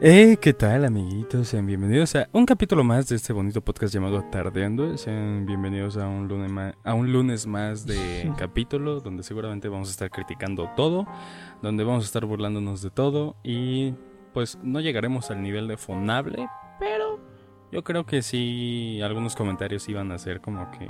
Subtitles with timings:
[0.00, 1.48] Hey, ¿qué tal amiguitos?
[1.48, 4.98] Sean bienvenidos a un capítulo más de este bonito podcast llamado Tardeando.
[4.98, 9.88] Sean bienvenidos a un lunes más, a un lunes más de capítulo donde seguramente vamos
[9.88, 11.06] a estar criticando todo,
[11.62, 13.94] donde vamos a estar burlándonos de todo y
[14.34, 16.48] pues no llegaremos al nivel de fonable,
[16.78, 17.20] pero
[17.72, 20.88] yo creo que sí algunos comentarios iban a ser como que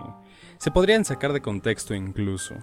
[0.58, 2.54] se podrían sacar de contexto incluso.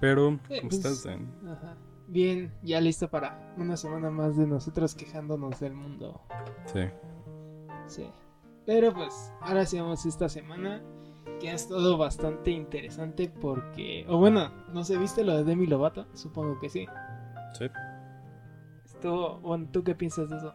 [0.00, 1.28] Pero, Eh, ¿cómo pues, estás, Dan?
[1.44, 1.76] Ajá.
[2.08, 6.22] Bien, ya listo para una semana más de nosotros quejándonos del mundo.
[6.64, 6.80] Sí.
[7.86, 8.10] Sí.
[8.64, 10.82] Pero pues, ahora sí vamos esta semana
[11.38, 14.06] que ha estado bastante interesante porque...
[14.08, 16.06] O bueno, no sé, ¿viste lo de Demi Lovato?
[16.14, 16.86] Supongo que sí.
[17.52, 17.66] Sí.
[18.86, 19.38] Estuvo...
[19.40, 20.54] Bueno, ¿tú qué piensas de eso?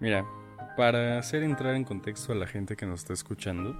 [0.00, 0.26] Mira,
[0.74, 3.76] para hacer entrar en contexto a la gente que nos está escuchando,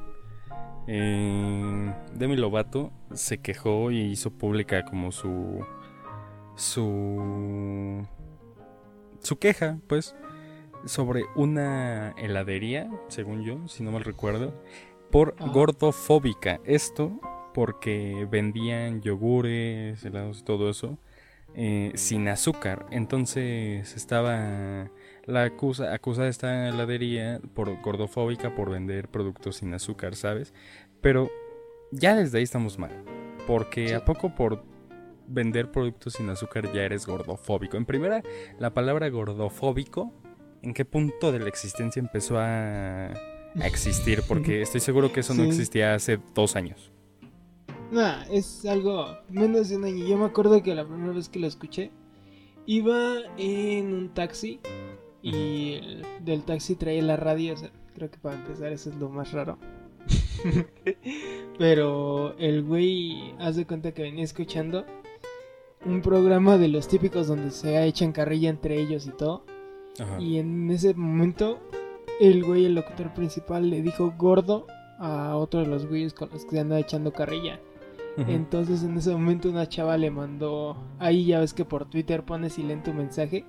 [0.87, 5.65] eh, Demi Lovato se quejó y hizo pública como su
[6.57, 8.07] su
[9.21, 10.15] su queja, pues,
[10.85, 14.53] sobre una heladería, según yo, si no mal recuerdo,
[15.11, 16.61] por gordofóbica.
[16.65, 17.13] Esto
[17.55, 20.99] porque vendían yogures, helados y todo eso
[21.55, 22.87] eh, sin azúcar.
[22.91, 24.91] Entonces estaba
[25.25, 30.53] la acusa, acusa a esta heladería por gordofóbica por vender productos sin azúcar, ¿sabes?
[31.01, 31.31] Pero
[31.93, 32.91] ya desde ahí estamos mal.
[33.47, 33.95] Porque Sí.
[33.95, 34.65] a poco por
[35.27, 37.77] vender productos sin azúcar ya eres gordofóbico.
[37.77, 38.23] En primera,
[38.59, 40.13] la palabra gordofóbico,
[40.63, 44.23] ¿en qué punto de la existencia empezó a, a existir?
[44.29, 45.49] Porque estoy seguro que eso no Sí.
[45.49, 46.91] existía hace dos años.
[47.91, 50.05] Nah, es algo menos de un año.
[50.07, 51.91] Yo me acuerdo que la primera vez que lo escuché,
[52.67, 54.61] iba en un taxi
[55.23, 57.55] y el, del taxi traía la radio.
[57.55, 59.59] o sea, creo que para empezar eso es lo más raro.
[61.59, 64.85] Pero el güey hace cuenta que venía escuchando
[65.87, 69.45] un programa de los típicos donde se echan carrilla entre ellos y todo.
[70.01, 70.21] Ajá.
[70.21, 71.61] Y en ese momento,
[72.21, 74.67] el güey, el locutor principal, le dijo gordo
[74.99, 77.61] a otro de los güeyes con los que se anda echando carrilla.
[78.17, 82.59] Entonces en ese momento una chava le mandó, ahí ya ves que por Twitter pones
[82.59, 83.45] y tu mensaje,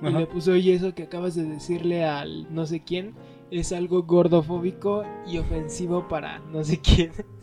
[0.00, 3.14] y le puso, oye, eso que acabas de decirle al no sé quién
[3.50, 7.12] es algo gordofóbico y ofensivo para no sé quién.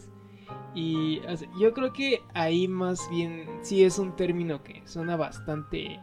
[0.73, 5.15] Y o sea, yo creo que ahí más bien sí es un término que suena
[5.17, 5.99] bastante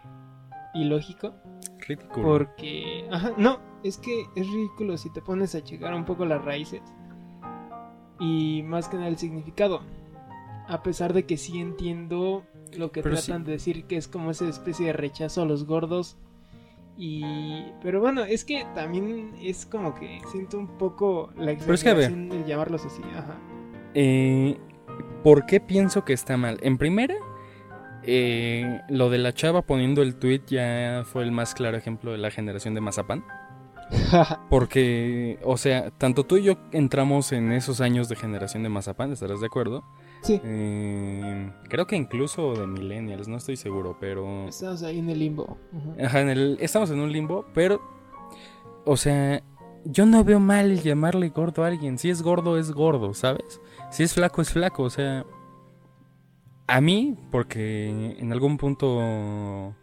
[0.74, 1.34] ilógico.
[1.86, 2.26] Ridículo.
[2.26, 6.44] Porque, ajá, no, es que es ridículo si te pones a checar un poco las
[6.44, 6.82] raíces
[8.20, 9.80] y más que nada el significado.
[10.66, 12.44] A pesar de que sí entiendo
[12.76, 15.64] lo que Pero tratan de decir que es como esa especie de rechazo a los
[15.64, 16.18] gordos.
[16.96, 17.24] Y,
[17.80, 21.90] pero bueno, es que también es como que siento un poco la Pero es que,
[21.90, 22.04] a ver.
[22.04, 23.38] exageración de llamarlos así, ajá.
[24.00, 24.56] Eh,
[25.24, 26.58] ¿Por qué pienso que está mal?
[26.62, 27.16] En primera,
[28.04, 32.18] eh, lo de la chava poniendo el tweet ya fue el más claro ejemplo de
[32.18, 33.24] la generación de Mazapán.
[34.50, 39.12] Porque, o sea, tanto tú y yo entramos en esos años de generación de Mazapán,
[39.12, 39.82] ¿estarás de acuerdo?
[40.22, 44.46] sí, Eh, creo que incluso de millennials, no estoy seguro, pero...
[44.48, 45.56] estamos ahí en el limbo.
[46.02, 47.80] Ajá, en el- estamos en un limbo, pero,
[48.84, 49.42] o sea,
[49.84, 51.98] yo no veo mal llamarle gordo a alguien.
[51.98, 53.60] Si es gordo, es gordo, ¿sabes?
[53.90, 54.82] Si es flaco, es flaco.
[54.82, 55.24] O sea,
[56.66, 57.88] a mí, porque
[58.18, 59.74] en algún punto,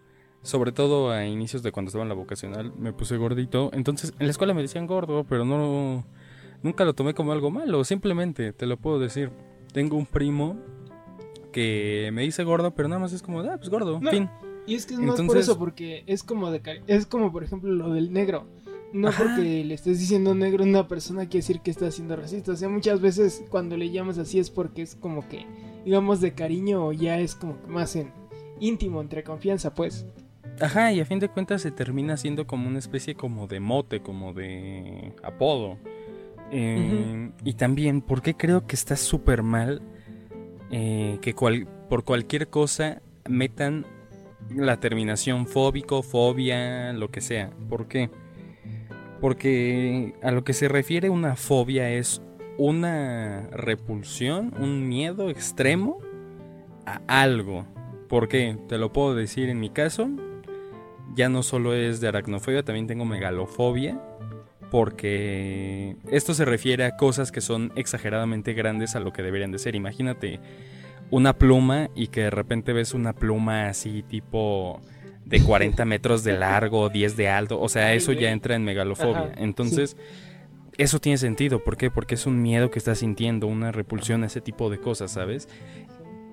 [0.41, 3.71] sobre todo a inicios de cuando estaba en la vocacional, me puse gordito.
[3.73, 6.05] Entonces, en la escuela me decían gordo, pero no,
[6.61, 7.83] nunca lo tomé como algo malo.
[7.83, 9.31] Simplemente, te lo puedo decir.
[9.73, 10.57] Tengo un primo
[11.51, 14.29] que me dice gordo, pero nada más es como, ah, pues gordo, No, fin.
[14.67, 17.71] Y es que es más por eso, porque es como de es como por ejemplo
[17.71, 18.47] lo del negro.
[18.95, 19.23] No Ajá.
[19.25, 22.53] porque le estés diciendo negro a una persona quiere decir que está siendo racista.
[22.53, 25.45] O sea, muchas veces cuando le llamas así es porque es como que,
[25.83, 28.11] digamos, de cariño o ya es como que más en
[28.61, 30.05] íntimo, entre confianza, pues.
[30.61, 33.99] Ajá, y a fin de cuentas se termina siendo como una especie como de mote,
[33.99, 35.77] como de apodo.
[36.51, 39.81] Eh, Y también, ¿por qué creo que está súper mal
[40.71, 43.85] eh, que cual- por cualquier cosa metan
[44.49, 47.49] la terminación fóbico, fobia, lo que sea?
[47.67, 48.09] ¿Por qué?
[49.21, 52.21] Porque a lo que se refiere una fobia es
[52.57, 55.99] una repulsión, un miedo extremo
[56.85, 57.65] a algo.
[58.07, 58.57] ¿Por qué?
[58.67, 60.09] Te lo puedo decir en mi caso.
[61.15, 64.01] Ya no solo es de aracnofobia, también tengo megalofobia.
[64.71, 69.59] Porque esto se refiere a cosas que son exageradamente grandes a lo que deberían de
[69.59, 69.75] ser.
[69.75, 70.39] Imagínate
[71.11, 74.81] una pluma y que de repente ves una pluma así tipo
[75.25, 77.59] de 40 metros de largo, 10 de alto.
[77.59, 79.31] O sea, eso ya entra en megalofobia.
[79.37, 79.97] Entonces,
[80.77, 81.63] eso tiene sentido.
[81.63, 81.89] ¿Por qué?
[81.89, 85.47] Porque es un miedo que estás sintiendo, una repulsión a ese tipo de cosas, ¿sabes?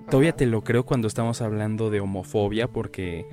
[0.09, 3.25] Todavía te lo creo cuando estamos hablando de homofobia, porque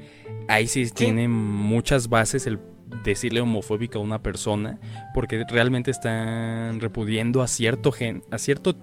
[0.49, 2.61] ahí sí, tiene muchas bases el
[3.05, 4.79] decirle homofóbica a una persona
[5.15, 8.77] porque realmente están repudiendo a cierto gen, a cierto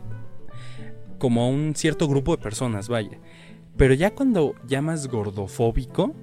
[1.18, 3.20] como a un cierto grupo de personas, vaya.
[3.76, 6.16] Pero ya cuando llamas gordofóbico,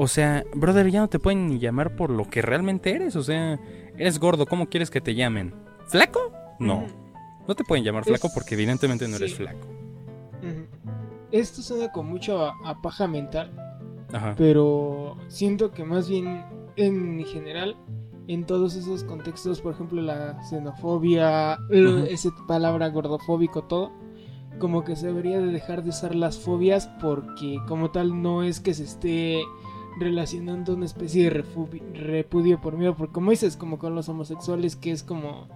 [0.00, 3.24] o sea, brother, ya no te pueden ni llamar por lo que realmente eres, o
[3.24, 3.58] sea,
[3.96, 5.52] eres gordo, ¿cómo quieres que te llamen?
[5.88, 6.32] ¿Flaco?
[6.60, 6.86] No.
[7.48, 9.66] No te pueden llamar flaco porque evidentemente no eres flaco.
[11.32, 13.50] Esto suena con mucho a, paja mental.
[14.36, 16.44] Pero siento que más bien
[16.76, 17.76] en general,
[18.28, 21.58] en todos esos contextos, por ejemplo, la xenofobia,
[22.08, 23.90] esa palabra gordofóbico, todo,
[24.60, 28.60] como que se debería de dejar de usar las fobias porque como tal no es
[28.60, 29.42] que se esté
[29.98, 34.90] relacionando una especie de repudio por miedo, porque como dices, como con los homosexuales, que
[34.90, 35.48] es como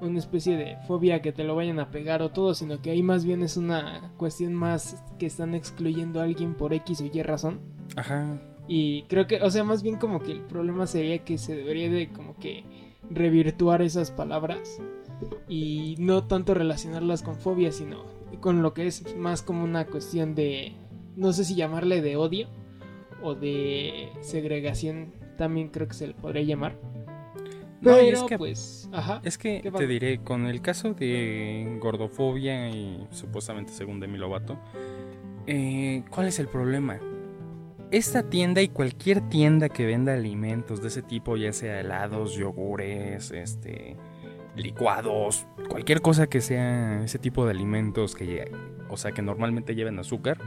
[0.00, 3.02] una especie de fobia que te lo vayan a pegar o todo, sino que ahí
[3.02, 7.22] más bien es una cuestión más que están excluyendo a alguien por X o Y
[7.22, 7.60] razón.
[7.96, 8.38] Ajá.
[8.68, 11.88] Y creo que, o sea, más bien como que el problema sería que se debería
[11.88, 12.64] de como que
[13.10, 14.80] revirtuar esas palabras
[15.48, 18.04] y no tanto relacionarlas con fobia, sino
[18.40, 20.74] con lo que es más como una cuestión de,
[21.14, 22.48] no sé si llamarle de odio
[23.22, 26.78] o de segregación, también creo que se le podría llamar.
[27.82, 33.06] Pero es que, pues, ajá, es que te diré, con el caso de gordofobia y
[33.10, 34.58] supuestamente según Demi Lovato,
[35.46, 36.98] eh, ¿cuál es el problema?
[37.92, 43.30] Esta tienda y cualquier tienda que venda alimentos de ese tipo, ya sea helados, yogures,
[43.30, 43.96] este,
[44.56, 48.50] licuados, cualquier cosa que sea ese tipo de alimentos que,
[48.88, 50.38] o sea, que normalmente lleven azúcar,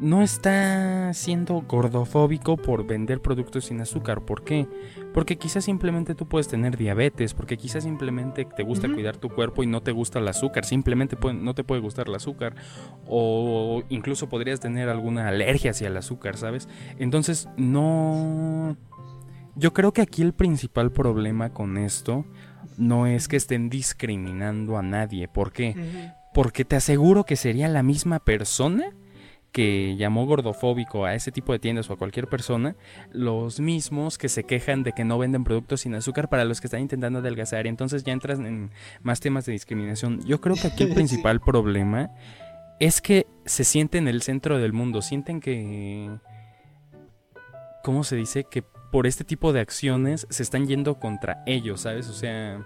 [0.00, 4.22] no está siendo gordofóbico por vender productos sin azúcar.
[4.22, 4.66] ¿Por qué?
[5.14, 9.62] Porque quizás simplemente tú puedes tener diabetes, porque quizás simplemente te gusta cuidar tu cuerpo
[9.62, 12.54] y no te gusta el azúcar, simplemente no te puede gustar el azúcar,
[13.06, 16.68] o incluso podrías tener alguna alergia hacia el azúcar, ¿sabes?
[16.98, 18.76] Entonces, no...
[19.54, 22.26] Yo creo que aquí el principal problema con esto
[22.76, 25.28] no es que estén discriminando a nadie.
[25.28, 26.12] ¿Por qué?
[26.34, 28.92] Porque te aseguro que sería la misma persona
[29.56, 32.76] que llamó gordofóbico a ese tipo de tiendas o a cualquier persona,
[33.10, 36.66] los mismos que se quejan de que no venden productos sin azúcar para los que
[36.66, 37.64] están intentando adelgazar.
[37.64, 38.70] Y entonces ya entras en
[39.02, 40.20] más temas de discriminación.
[40.26, 42.10] Yo creo que aquí el principal problema
[42.80, 46.10] es que se sienten en el centro del mundo, sienten que...
[47.82, 48.44] ¿Cómo se dice?
[48.44, 48.62] Que
[48.92, 52.10] por este tipo de acciones se están yendo contra ellos, ¿sabes?
[52.10, 52.62] O sea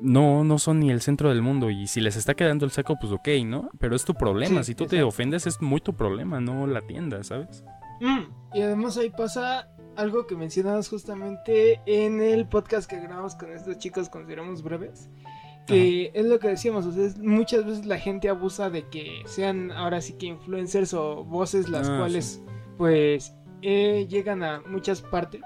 [0.00, 2.96] no, no son ni el centro del mundo y si les está quedando el saco,
[3.00, 3.70] pues ok, ¿no?
[3.78, 7.22] Pero es tu problema, si tú te ofendes es muy tu problema, no la tienda,
[7.24, 7.64] ¿sabes?
[8.00, 13.52] Mm, y además ahí pasa algo que mencionabas justamente en el podcast que grabamos con
[13.52, 15.10] estos chicos, consideramos breves,
[15.66, 19.70] que es lo que decíamos, o sea, muchas veces la gente abusa de que sean
[19.72, 22.40] ahora sí que influencers o voces las ah, cuales
[22.78, 25.42] pues eh, llegan a muchas partes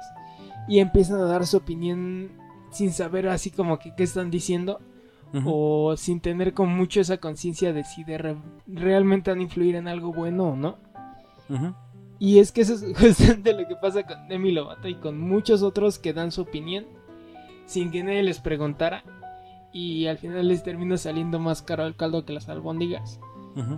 [0.68, 2.30] y empiezan a dar su opinión
[2.72, 4.80] sin saber así como que qué están diciendo
[5.46, 8.36] o sin tener con mucho esa conciencia de si de
[8.66, 10.76] realmente van a influir en algo bueno o no.
[12.18, 15.62] Y es que eso es justamente lo que pasa con Demi Lovato y con muchos
[15.62, 16.84] otros que dan su opinión
[17.66, 19.04] sin que nadie les preguntara
[19.72, 23.18] y al final les termina saliendo más caro el caldo que las albóndigas.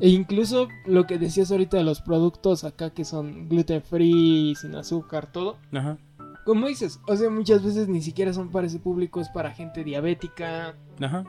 [0.00, 4.76] E incluso lo que decías ahorita de los productos acá que son gluten free, sin
[4.76, 5.56] azúcar, todo.
[5.72, 5.98] Ajá
[6.44, 9.82] como dices, o sea, muchas veces ni siquiera son para ese público, es para gente
[9.84, 11.24] diabética, Ajá.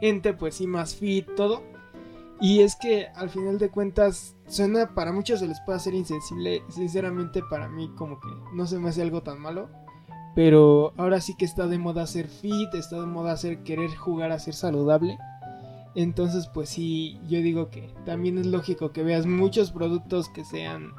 [0.00, 1.62] gente pues sí más fit, todo.
[2.40, 6.62] Y es que al final de cuentas, suena para muchos se les puede hacer insensible,
[6.68, 9.68] sinceramente para mí como que no se me hace algo tan malo.
[10.34, 14.32] Pero ahora sí que está de moda ser fit, está de moda ser querer jugar
[14.32, 15.18] a ser saludable.
[15.94, 20.92] Entonces pues sí, yo digo que también es lógico que veas muchos productos que sean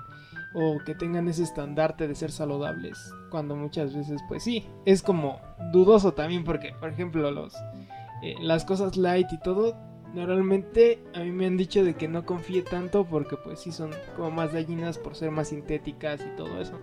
[0.60, 5.40] o que tengan ese estandarte de ser saludables cuando muchas veces pues sí es como
[5.72, 7.54] dudoso también porque por ejemplo los
[8.24, 9.78] eh, las cosas light y todo
[10.16, 13.92] normalmente a mí me han dicho de que no confíe tanto porque pues sí son
[14.16, 16.80] como más dañinas por ser más sintéticas y todo eso.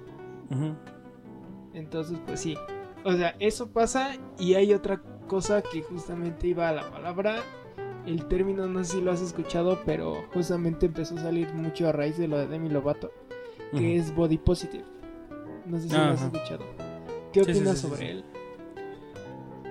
[1.73, 2.57] Entonces pues sí
[3.05, 7.43] o sea eso pasa y hay otra cosa que justamente iba a la palabra
[8.07, 11.93] el término no sé si lo has escuchado pero justamente empezó a salir mucho a
[11.93, 13.11] raíz de lo de Demi Lovato
[13.73, 14.85] que es Body Positive.
[15.67, 16.65] No sé si lo has escuchado.
[17.33, 18.25] ¿Qué opinas sobre él?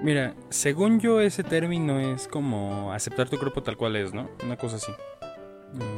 [0.03, 4.29] Mira, según yo ese término es como aceptar tu cuerpo tal cual es, ¿no?
[4.43, 4.91] Una cosa así.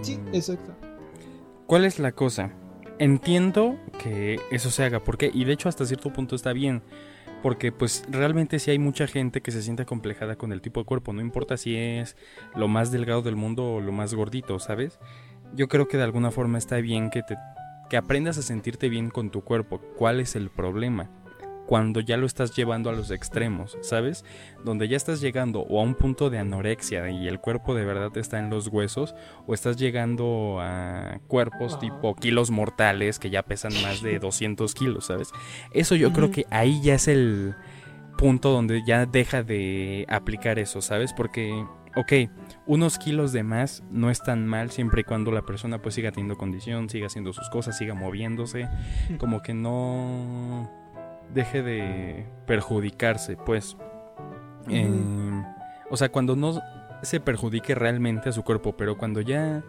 [0.04, 0.36] Sí, mm.
[0.36, 0.76] exacto.
[1.66, 2.52] ¿Cuál es la cosa?
[3.00, 6.84] Entiendo que eso se haga, porque y de hecho hasta cierto punto está bien,
[7.42, 10.86] porque pues realmente si hay mucha gente que se siente acomplejada con el tipo de
[10.86, 12.16] cuerpo, no importa si es
[12.56, 15.00] lo más delgado del mundo o lo más gordito, ¿sabes?
[15.56, 17.36] Yo creo que de alguna forma está bien que te
[17.90, 19.80] que aprendas a sentirte bien con tu cuerpo.
[19.98, 21.10] ¿Cuál es el problema?
[21.66, 24.24] cuando ya lo estás llevando a los extremos, ¿sabes?
[24.64, 28.16] Donde ya estás llegando o a un punto de anorexia y el cuerpo de verdad
[28.18, 29.16] está en los huesos,
[29.48, 35.06] o estás llegando a cuerpos tipo kilos mortales que ya pesan más de 200 kilos,
[35.08, 35.32] ¿sabes?
[35.72, 37.56] Eso yo creo que ahí ya es el
[38.18, 41.14] punto donde ya deja de aplicar eso, ¿sabes?
[41.14, 41.52] Porque,
[41.96, 42.14] ok,
[42.68, 46.12] unos kilos de más no es tan mal siempre y cuando la persona pues siga
[46.12, 48.68] teniendo condición, siga haciendo sus cosas, siga moviéndose,
[49.20, 50.70] como que no
[51.34, 53.78] deje de perjudicarse, pues.
[54.68, 55.44] Em,
[55.90, 56.60] o sea, cuando no
[57.04, 59.64] se perjudique realmente a su cuerpo, pero cuando ya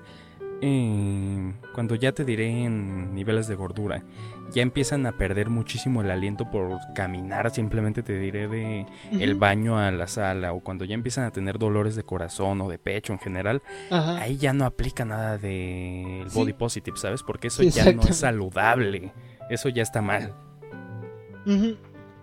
[0.63, 4.05] eh, cuando ya te diré en niveles de gordura,
[4.53, 9.79] ya empiezan a perder muchísimo el aliento por caminar, simplemente te diré de el baño
[9.79, 13.13] a la sala, o cuando ya empiezan a tener dolores de corazón o de pecho
[13.13, 17.23] en general, ahí ya no aplica nada del body positive, ¿sabes?
[17.23, 19.13] Porque eso ya no es saludable,
[19.51, 20.35] eso ya está mal.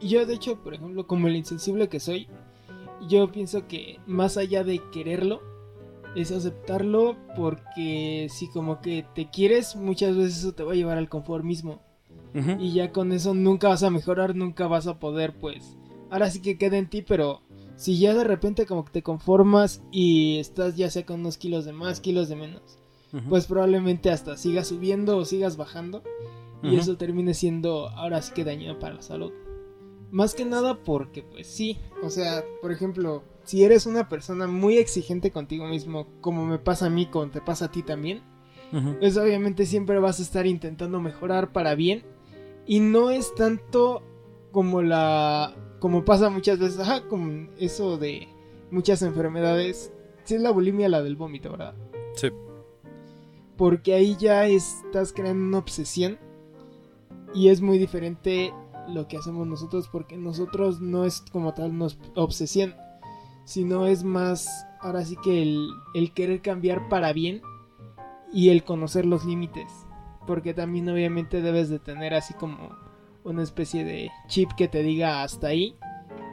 [0.02, 2.28] Yo, de hecho, por ejemplo, como el insensible que soy,
[3.08, 5.42] yo pienso que más allá de quererlo,
[6.16, 10.98] es aceptarlo porque si como que te quieres, muchas veces eso te va a llevar
[10.98, 11.82] al conformismo.
[12.58, 15.78] Y ya con eso nunca vas a mejorar, nunca vas a poder, pues.
[16.10, 17.42] Ahora sí que queda en ti, pero
[17.76, 21.66] si ya de repente como que te conformas y estás ya sea con unos kilos
[21.66, 22.80] de más, kilos de menos,
[23.30, 26.02] pues probablemente hasta sigas subiendo o sigas bajando.
[26.64, 29.32] Y eso termine siendo ahora sí que dañino para la salud.
[30.12, 34.78] Más que nada porque, pues sí, o sea, por ejemplo, si eres una persona muy
[34.78, 38.24] exigente contigo mismo, como me pasa a mí, como te pasa a ti también,
[39.00, 42.04] pues obviamente siempre vas a estar intentando mejorar para bien.
[42.66, 44.02] Y no es tanto
[44.52, 45.54] como la.
[45.80, 48.28] como pasa muchas veces, ajá, como eso de
[48.72, 49.92] muchas enfermedades.
[50.24, 51.76] Si es la bulimia la del vómito, ¿verdad?
[52.16, 52.30] Sí.
[53.58, 56.18] Porque ahí ya estás creando una obsesión.
[57.36, 58.54] Y es muy diferente
[58.88, 62.76] lo que hacemos nosotros porque nosotros no es como tal una obsesión
[63.46, 67.42] sino es más, ahora sí que el, querer cambiar para bien
[68.32, 69.68] y el conocer los límites,
[70.26, 72.76] porque también obviamente debes de tener así como
[73.24, 75.76] una especie de chip que te diga hasta ahí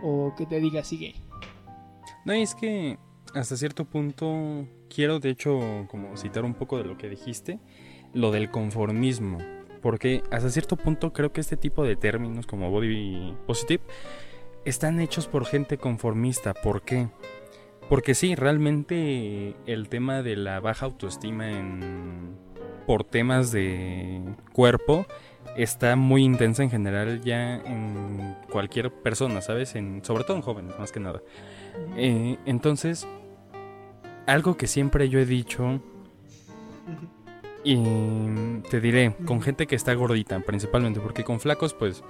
[0.03, 1.15] o que te diga sigue.
[2.25, 2.99] No, es que
[3.35, 7.59] hasta cierto punto quiero de hecho como citar un poco de lo que dijiste,
[8.13, 9.39] lo del conformismo,
[9.81, 13.83] porque hasta cierto punto creo que este tipo de términos como body positive
[14.65, 16.55] están hechos por gente conformista.
[16.55, 17.09] ¿Por qué?
[17.89, 22.37] Porque sí, realmente el tema de la baja autoestima en,
[22.87, 25.07] por temas de cuerpo
[25.57, 29.75] está muy intensa en general ya en cualquier persona, ¿sabes?
[29.75, 31.21] En, sobre todo en jóvenes, más que nada.
[31.97, 33.09] Eh, entonces,
[34.27, 35.81] algo que siempre yo he dicho,
[37.65, 37.77] y
[38.71, 42.03] te diré, con gente que está gordita principalmente, porque con flacos pues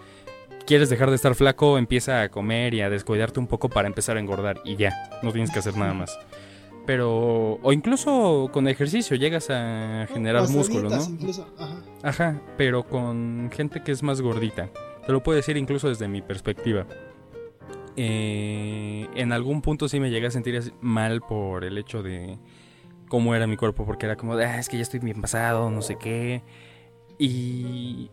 [0.71, 4.17] quieres dejar de estar flaco, empieza a comer y a descuidarte un poco para empezar
[4.17, 6.17] a engordar y ya, no tienes que hacer nada más.
[6.87, 10.95] Pero, o incluso con ejercicio llegas a generar músculo, ¿no?
[11.59, 11.83] ajá.
[12.05, 14.71] ajá, pero con gente que es más gordita.
[15.05, 16.87] Te lo puedo decir incluso desde mi perspectiva.
[17.97, 22.39] Eh, en algún punto sí me llegué a sentir mal por el hecho de
[23.09, 25.83] cómo era mi cuerpo, porque era como ah, es que ya estoy bien pasado, no
[25.83, 26.45] sé qué.
[27.19, 28.13] Y...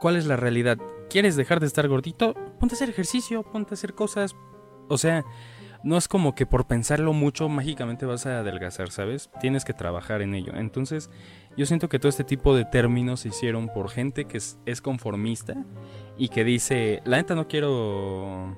[0.00, 0.78] ¿Cuál es la realidad?
[1.12, 4.34] Quieres dejar de estar gordito, ponte a hacer ejercicio, ponte a hacer cosas.
[4.88, 5.24] O sea,
[5.84, 9.30] no es como que por pensarlo mucho mágicamente vas a adelgazar, ¿sabes?
[9.38, 10.54] Tienes que trabajar en ello.
[10.56, 11.10] Entonces,
[11.56, 15.54] yo siento que todo este tipo de términos se hicieron por gente que es, conformista
[16.16, 18.56] y que dice, la neta no quiero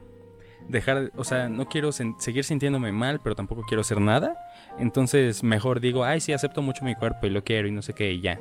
[0.69, 4.39] dejar, o sea, no quiero seguir sintiéndome mal, pero tampoco quiero hacer nada.
[4.79, 7.95] Entonces, mejor digo, ay, sí, acepto mucho mi cuerpo y lo quiero y no sé
[7.95, 8.39] qué, y ya.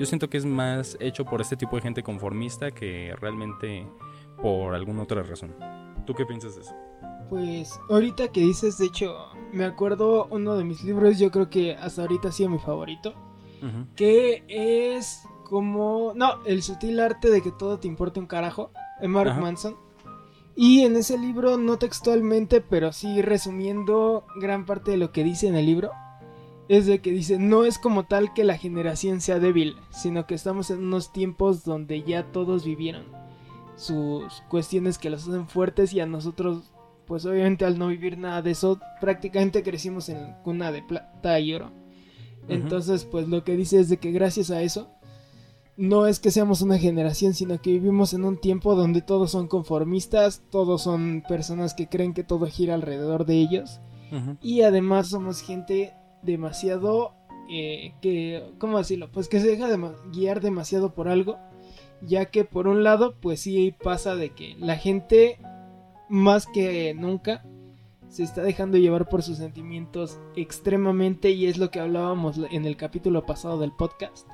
[0.00, 3.86] Yo siento que es más hecho por este tipo de gente conformista que realmente
[4.40, 5.54] por alguna otra razón.
[6.06, 6.74] ¿Tú qué piensas de eso?
[7.28, 9.14] Pues ahorita que dices, de hecho,
[9.52, 13.12] me acuerdo uno de mis libros, yo creo que hasta ahorita ha sido mi favorito,
[13.94, 19.08] que es como, no, el sutil arte de que todo te importe un carajo, de
[19.08, 19.76] Mark Manson.
[20.56, 25.46] Y en ese libro, no textualmente, pero sí resumiendo gran parte de lo que dice
[25.46, 25.90] en el libro,
[26.70, 30.36] es de que dice, no es como tal que la generación sea débil, sino que
[30.36, 33.06] estamos en unos tiempos donde ya todos vivieron
[33.74, 36.70] sus cuestiones que los hacen fuertes y a nosotros,
[37.06, 41.54] pues obviamente al no vivir nada de eso, prácticamente crecimos en cuna de plata y
[41.54, 41.72] oro.
[42.46, 44.92] Entonces, pues lo que dice es de que gracias a eso,
[45.76, 49.48] no es que seamos una generación, sino que vivimos en un tiempo donde todos son
[49.48, 53.80] conformistas, todos son personas que creen que todo gira alrededor de ellos.
[54.40, 57.14] Y además somos gente demasiado
[57.50, 59.10] eh, que, ¿cómo decirlo?
[59.12, 59.78] Pues que se deja de
[60.12, 61.38] guiar demasiado por algo
[62.02, 65.38] ya que por un lado, pues sí pasa de que la gente
[66.08, 67.44] más que nunca
[68.08, 72.76] se está dejando llevar por sus sentimientos extremadamente y es lo que hablábamos en el
[72.76, 74.26] capítulo pasado del podcast.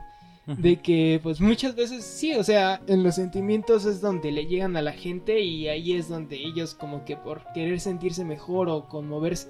[0.47, 4.77] De que pues muchas veces sí, o sea, en los sentimientos es donde le llegan
[4.77, 8.87] a la gente y ahí es donde ellos como que por querer sentirse mejor o
[8.87, 9.49] conmoverse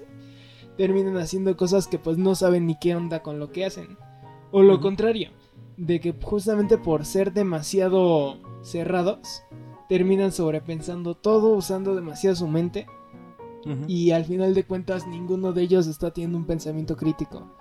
[0.77, 3.97] terminan haciendo cosas que pues no saben ni qué onda con lo que hacen.
[4.51, 5.31] O lo contrario,
[5.75, 9.43] de que justamente por ser demasiado cerrados,
[9.89, 12.87] terminan sobrepensando todo, usando demasiado su mente.
[13.85, 17.51] Y al final de cuentas ninguno de ellos está teniendo un pensamiento crítico.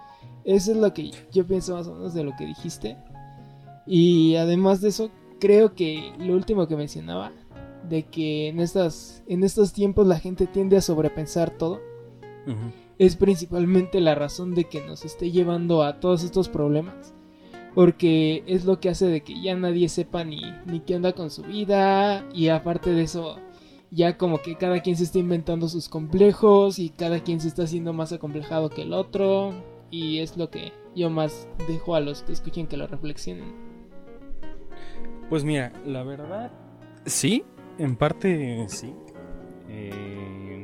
[0.44, 2.96] Eso es lo que yo pienso más o menos de lo que dijiste.
[3.86, 7.32] Y además de eso, creo que lo último que mencionaba,
[7.88, 11.80] de que en, estas, en estos tiempos la gente tiende a sobrepensar todo,
[12.98, 17.14] es principalmente la razón de que nos esté llevando a todos estos problemas
[17.76, 21.30] porque es lo que hace de que ya nadie sepa ni, ni qué onda con
[21.30, 23.36] su vida y aparte de eso
[23.90, 27.64] ya como que cada quien se está inventando sus complejos y cada quien se está
[27.64, 29.52] haciendo más acomplejado que el otro
[29.90, 33.54] y es lo que yo más dejo a los que escuchen que lo reflexionen.
[35.28, 36.50] Pues mira, la verdad,
[37.04, 37.44] sí,
[37.78, 38.94] en parte sí.
[39.68, 40.62] Eh,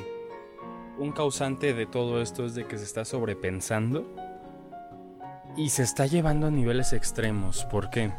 [0.98, 4.06] un causante de todo esto es de que se está sobrepensando
[5.56, 7.64] y se está llevando a niveles extremos.
[7.64, 8.12] ¿Por qué?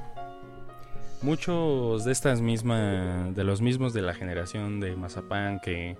[1.21, 5.97] Muchos de estas mismas, de los mismos de la generación de Mazapán que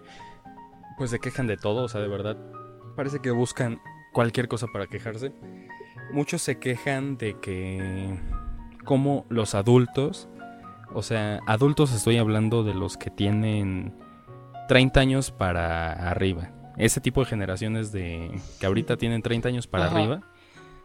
[0.98, 2.38] pues se quejan de todo, o sea, de verdad,
[2.96, 3.80] parece que buscan
[4.12, 5.32] cualquier cosa para quejarse.
[6.12, 8.20] Muchos se quejan de que
[8.84, 10.27] como los adultos,
[10.94, 13.96] o sea, adultos estoy hablando de los que tienen
[14.68, 16.51] 30 años para arriba.
[16.77, 20.22] Ese tipo de generaciones de que ahorita tienen 30 años para arriba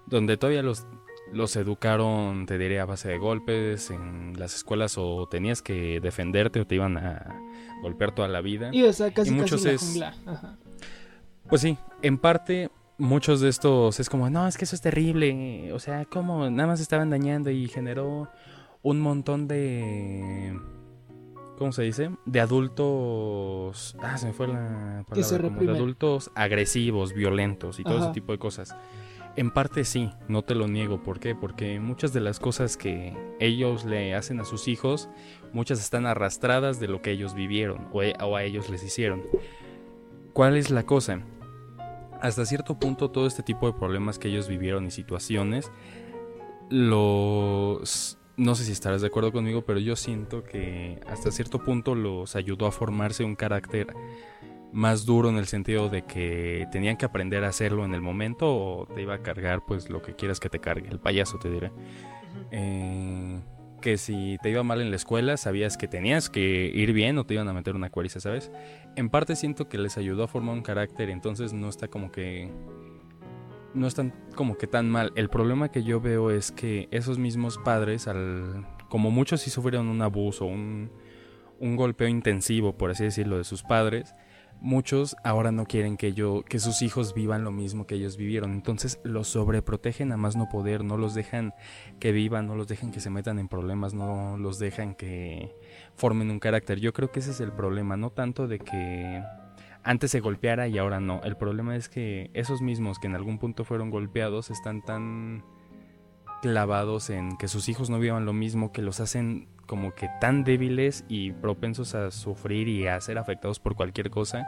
[0.08, 0.86] donde todavía los,
[1.32, 6.60] los educaron, te diré, a base de golpes en las escuelas o tenías que defenderte
[6.60, 7.40] o te iban a
[7.82, 8.70] golpear toda la vida.
[8.72, 10.00] Y, o sea, casi, muchos es...
[11.48, 15.72] Pues sí, en parte muchos de estos es como, no, es que eso es terrible,
[15.72, 18.28] o sea, como nada más estaban dañando y generó
[18.82, 20.58] un montón de...
[21.58, 22.10] ¿Cómo se dice?
[22.24, 23.96] De adultos...
[24.00, 25.42] Ah, se me fue la palabra.
[25.42, 28.76] Como de adultos agresivos, violentos y todo ese tipo de cosas.
[29.34, 31.02] En parte sí, no te lo niego.
[31.02, 31.34] ¿Por qué?
[31.34, 35.08] Porque muchas de las cosas que ellos le hacen a sus hijos,
[35.52, 39.22] muchas están arrastradas de lo que ellos vivieron o, e, a ellos les hicieron.
[40.32, 41.22] ¿Cuál es la cosa?
[42.20, 45.72] Hasta cierto punto todo este tipo de problemas que ellos vivieron y situaciones,
[46.70, 48.17] los...
[48.38, 52.36] No sé si estarás de acuerdo conmigo, pero yo siento que hasta cierto punto los
[52.36, 53.88] ayudó a formarse un carácter
[54.72, 58.46] más duro en el sentido de que tenían que aprender a hacerlo en el momento
[58.46, 61.50] o te iba a cargar pues lo que quieras que te cargue, el payaso te
[61.50, 61.72] diré.
[62.52, 63.40] Eh,
[63.80, 67.26] que si te iba mal en la escuela sabías que tenías que ir bien o
[67.26, 68.52] te iban a meter una cuariza, ¿sabes?
[68.94, 72.52] En parte siento que les ayudó a formar un carácter, entonces no está como que...
[73.78, 75.12] No están como que tan mal.
[75.14, 79.88] El problema que yo veo es que esos mismos padres, al, como muchos sí sufrieron
[79.88, 80.90] un abuso, un,
[81.60, 84.14] un golpeo intensivo, por así decirlo, de sus padres,
[84.60, 88.52] muchos ahora no quieren que yo que sus hijos vivan lo mismo que ellos vivieron
[88.52, 91.54] entonces los sobreprotegen a más no poder no los dejan
[92.00, 95.54] que vivan no los dejan que se metan en problemas no los dejan que
[95.94, 99.22] formen un carácter yo creo que ese es el problema no tanto de que
[99.88, 101.22] antes se golpeara y ahora no.
[101.24, 105.44] El problema es que esos mismos que en algún punto fueron golpeados están tan
[106.42, 110.44] clavados en que sus hijos no vivan lo mismo que los hacen como que tan
[110.44, 114.46] débiles y propensos a sufrir y a ser afectados por cualquier cosa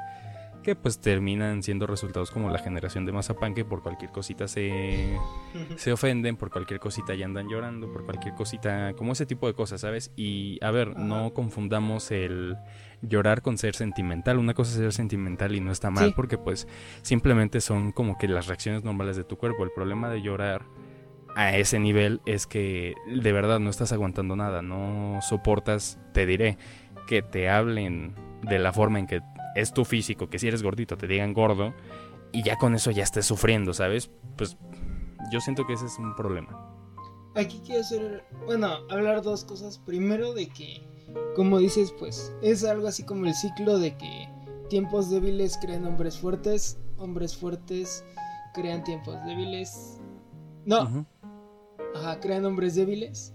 [0.63, 5.19] que pues terminan siendo resultados como la generación de Mazapán que por cualquier cosita se,
[5.77, 9.55] se ofenden, por cualquier cosita ya andan llorando, por cualquier cosita, como ese tipo de
[9.55, 10.13] cosas, ¿sabes?
[10.17, 12.57] Y a ver, no confundamos el
[13.03, 16.69] llorar con ser sentimental, una cosa es ser sentimental y no está mal porque pues
[17.03, 20.65] simplemente son como que las reacciones normales de tu cuerpo, el problema de llorar
[21.37, 26.59] a ese nivel es que de verdad no estás aguantando nada, no soportas, te diré,
[27.07, 29.21] que te hablen de la forma en que
[29.55, 31.75] es tu físico, que si eres gordito te digan gordo
[32.33, 34.11] y ya con eso ya estés sufriendo, ¿sabes?
[34.37, 34.57] Pues
[35.33, 36.67] yo siento que ese es un problema.
[37.37, 39.79] Aquí quiero hacer, bueno, hablar dos cosas.
[39.79, 40.83] Primero de que,
[41.37, 44.29] como dices, pues es algo así como el ciclo de que
[44.69, 48.05] tiempos débiles crean hombres fuertes, hombres fuertes
[48.55, 50.01] crean tiempos débiles.
[50.65, 51.07] No,
[51.95, 53.35] Ajá, crean hombres débiles.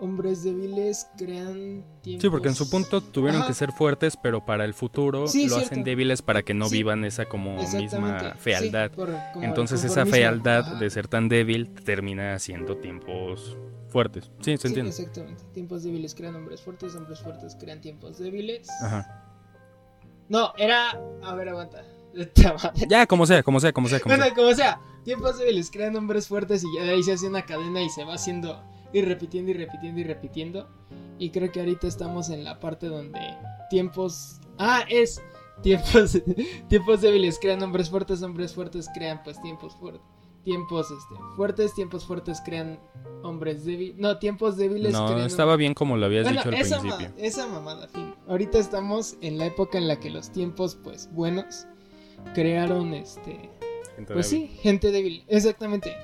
[0.00, 2.22] Hombres débiles crean tiempos...
[2.22, 5.84] Sí, porque en su punto tuvieron que ser fuertes, pero para el futuro lo hacen
[5.84, 8.90] débiles para que no vivan esa como misma fealdad.
[9.42, 13.56] Entonces esa fealdad de ser tan débil termina haciendo tiempos
[13.88, 14.30] fuertes.
[14.40, 14.90] Sí, se entiende.
[14.90, 15.44] Exactamente.
[15.52, 18.68] Tiempos débiles crean hombres fuertes, hombres fuertes crean tiempos débiles.
[18.82, 19.24] Ajá.
[20.28, 20.90] No, era...
[21.22, 21.82] A ver, aguanta.
[22.88, 24.00] ya, como sea, como sea, como sea.
[24.00, 24.80] Como bueno, como sea.
[25.04, 28.04] Tiempos débiles crean hombres fuertes y ya de ahí se hace una cadena y se
[28.04, 30.68] va haciendo y repitiendo y repitiendo y repitiendo.
[31.18, 33.20] Y creo que ahorita estamos en la parte donde
[33.70, 34.40] tiempos...
[34.58, 35.20] Ah, es
[35.62, 36.20] tiempos,
[36.68, 40.02] tiempos débiles crean hombres fuertes, hombres fuertes crean pues tiempos fuertes.
[40.44, 42.78] Tiempos este, fuertes, tiempos fuertes crean
[43.22, 43.98] hombres débiles.
[43.98, 47.12] No, tiempos débiles no, estaba bien como lo habías dicho al esa principio.
[47.18, 48.14] esa mamada, fin.
[48.28, 51.66] Ahorita estamos en la época en la que los tiempos pues buenos
[52.34, 53.50] crearon este...
[54.06, 55.24] pues sí, gente débil.
[55.28, 55.94] Exactamente.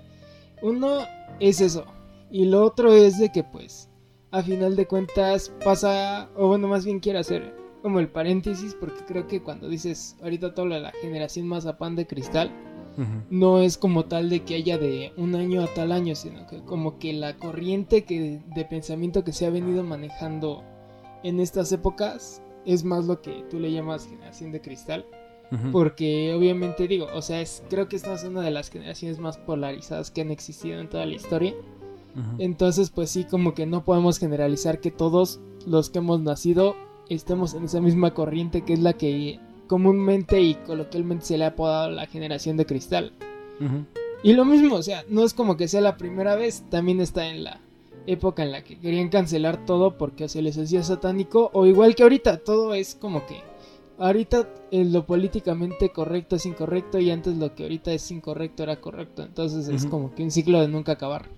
[0.60, 1.06] Uno
[1.40, 1.86] es eso,
[2.34, 3.88] y lo otro es de que pues
[4.32, 9.04] a final de cuentas pasa, o bueno, más bien quiero hacer como el paréntesis porque
[9.06, 12.50] creo que cuando dices ahorita todo la generación más a pan de cristal,
[13.30, 16.60] no es como tal de que haya de un año a tal año, sino que
[16.64, 20.64] como que la corriente que, de pensamiento que se ha venido manejando
[21.22, 25.06] en estas épocas es más lo que tú le llamas generación de cristal.
[25.70, 29.38] Porque obviamente digo, o sea, es, creo que esta es una de las generaciones más
[29.38, 31.54] polarizadas que han existido en toda la historia.
[32.38, 36.76] Entonces, pues sí, como que no podemos generalizar que todos los que hemos nacido
[37.08, 41.48] estemos en esa misma corriente que es la que comúnmente y coloquialmente se le ha
[41.48, 43.12] apodado la generación de cristal.
[44.22, 47.28] Y lo mismo, o sea, no es como que sea la primera vez, también está
[47.28, 47.60] en la
[48.06, 52.02] época en la que querían cancelar todo porque se les hacía satánico, o igual que
[52.02, 53.40] ahorita, todo es como que
[53.98, 58.80] ahorita eh, lo políticamente correcto es incorrecto y antes lo que ahorita es incorrecto era
[58.80, 61.28] correcto, entonces es como que un ciclo de nunca acabar.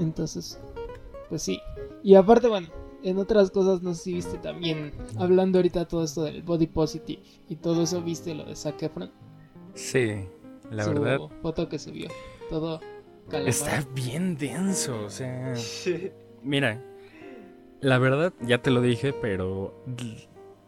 [0.00, 0.58] Entonces,
[1.28, 1.60] pues sí.
[2.02, 2.68] Y aparte, bueno,
[3.02, 7.22] en otras cosas, no sé si viste también, hablando ahorita todo esto del body positive
[7.48, 9.12] y todo eso, ¿viste lo de Zac Efron?
[9.74, 10.26] Sí,
[10.70, 11.18] la Su verdad.
[11.42, 12.08] foto que subió,
[12.48, 12.80] todo
[13.46, 15.54] Está bien denso, o sea.
[16.42, 16.82] Mira,
[17.80, 19.84] la verdad, ya te lo dije, pero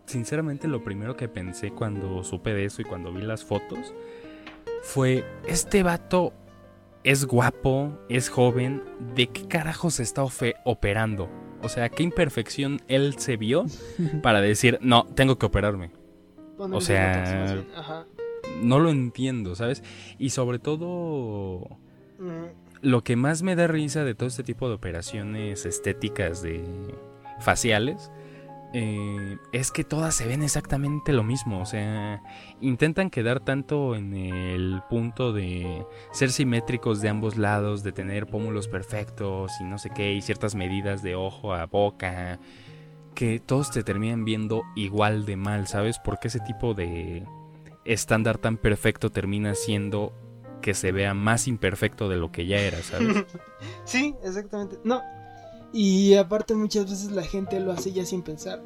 [0.06, 3.92] sinceramente lo primero que pensé cuando supe de eso y cuando vi las fotos
[4.82, 6.32] fue, este vato
[7.04, 8.82] es guapo, es joven,
[9.14, 10.24] ¿de qué carajo se está
[10.64, 11.28] operando?
[11.62, 13.66] O sea, ¿qué imperfección él se vio
[14.22, 15.90] para decir, no, tengo que operarme?
[16.58, 17.64] o sea,
[18.62, 19.82] no lo entiendo, ¿sabes?
[20.18, 21.78] Y sobre todo,
[22.80, 26.62] lo que más me da risa de todo este tipo de operaciones estéticas de
[27.40, 28.12] faciales
[28.74, 31.60] eh, es que todas se ven exactamente lo mismo.
[31.60, 32.22] O sea,
[32.60, 38.68] intentan quedar tanto en el punto de ser simétricos de ambos lados, de tener pómulos
[38.68, 42.38] perfectos y no sé qué, y ciertas medidas de ojo a boca,
[43.14, 45.98] que todos te terminan viendo igual de mal, ¿sabes?
[45.98, 47.26] Porque ese tipo de
[47.84, 50.14] estándar tan perfecto termina siendo
[50.62, 53.26] que se vea más imperfecto de lo que ya era, ¿sabes?
[53.84, 54.78] sí, exactamente.
[54.84, 55.02] No,
[55.72, 58.62] y aparte muchas veces la gente lo hace ya sin pensar.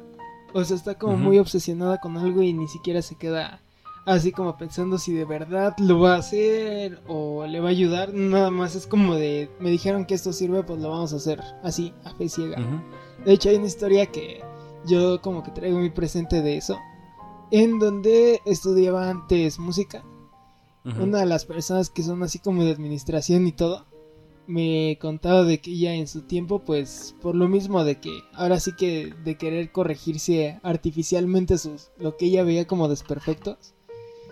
[0.53, 3.61] O sea, está como muy obsesionada con algo y ni siquiera se queda
[4.05, 8.13] así como pensando si de verdad lo va a hacer o le va a ayudar.
[8.13, 11.41] Nada más es como de, me dijeron que esto sirve, pues lo vamos a hacer
[11.63, 12.57] así, a fe ciega.
[13.25, 14.41] De hecho, hay una historia que
[14.85, 16.77] yo como que traigo muy presente de eso.
[17.51, 20.03] En donde estudiaba antes música.
[20.85, 23.85] Una de las personas que son así como de administración y todo
[24.47, 28.59] me contaba de que ella en su tiempo, pues por lo mismo de que ahora
[28.59, 33.75] sí que de querer corregirse artificialmente sus lo que ella veía como desperfectos,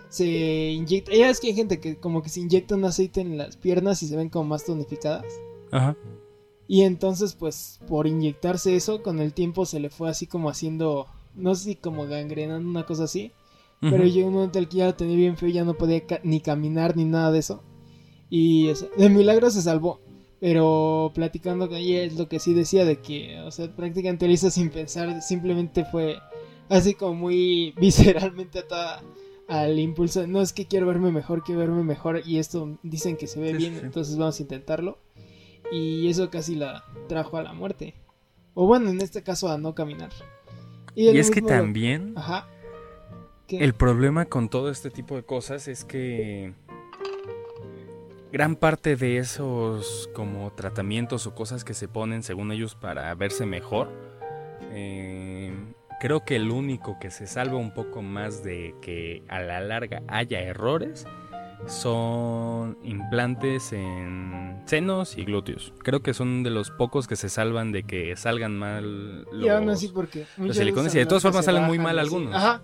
[0.09, 1.11] se inyecta.
[1.11, 4.01] Ella es que hay gente que como que se inyecta un aceite en las piernas
[4.03, 5.25] y se ven como más tonificadas.
[5.71, 5.95] Ajá.
[6.67, 11.05] Y entonces, pues por inyectarse eso, con el tiempo se le fue así como haciendo,
[11.35, 13.31] no sé si como gangrenando una cosa así.
[13.81, 16.01] Pero llegó un momento en el que ya lo tenía bien feo, ya no podía
[16.23, 17.61] ni caminar ni nada de eso.
[18.31, 19.99] Y de milagro se salvó.
[20.39, 24.33] Pero platicando con ella es lo que sí decía de que, o sea, prácticamente lo
[24.33, 26.17] hizo sin pensar, simplemente fue
[26.69, 29.01] así como muy visceralmente atada
[29.47, 30.27] al impulso.
[30.27, 33.53] No es que quiero verme mejor, quiero verme mejor y esto dicen que se ve
[33.53, 34.99] bien, entonces vamos a intentarlo.
[35.71, 37.95] Y eso casi la trajo a la muerte.
[38.53, 40.11] O bueno, en este caso a no caminar.
[40.95, 42.13] Y, es que también...
[42.15, 42.47] Ajá.
[43.47, 46.53] El problema con todo este tipo de cosas es que
[48.35, 53.45] gran parte de esos como tratamientos o cosas que se ponen según ellos para verse
[53.45, 53.87] mejor,
[54.73, 55.53] eh,
[56.01, 60.03] creo que el único que se salva un poco más de que a la larga
[60.09, 61.07] haya errores
[61.65, 65.71] son implantes en senos y glúteos.
[65.77, 69.47] Creo que son de los pocos que se salvan de que salgan mal los, y
[69.47, 72.35] aún así porque los silicones y de todas formas salen muy mal algunos.
[72.35, 72.61] Ajá.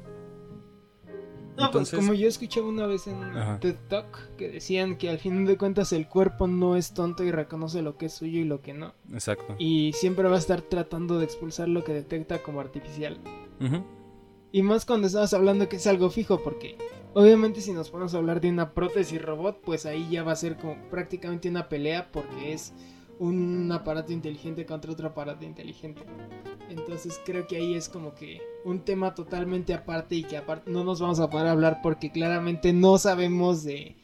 [1.65, 3.19] No, pues como yo escuché una vez en
[3.60, 7.32] TED Talk que decían que al fin de cuentas el cuerpo no es tonto y
[7.32, 8.93] reconoce lo que es suyo y lo que no.
[9.13, 9.56] Exacto.
[9.60, 13.19] Y siempre va a estar tratando de expulsar lo que detecta como artificial.
[14.52, 16.78] Y más cuando estamos hablando que es algo fijo, porque
[17.13, 20.36] obviamente si nos ponemos a hablar de una prótesis robot, pues ahí ya va a
[20.36, 22.74] ser como prácticamente una pelea porque es
[23.22, 26.02] un aparato inteligente contra otro aparato inteligente.
[26.70, 30.84] Entonces creo que ahí es como que un tema totalmente aparte y que aparte no
[30.84, 33.96] nos vamos a poder hablar porque claramente no sabemos de,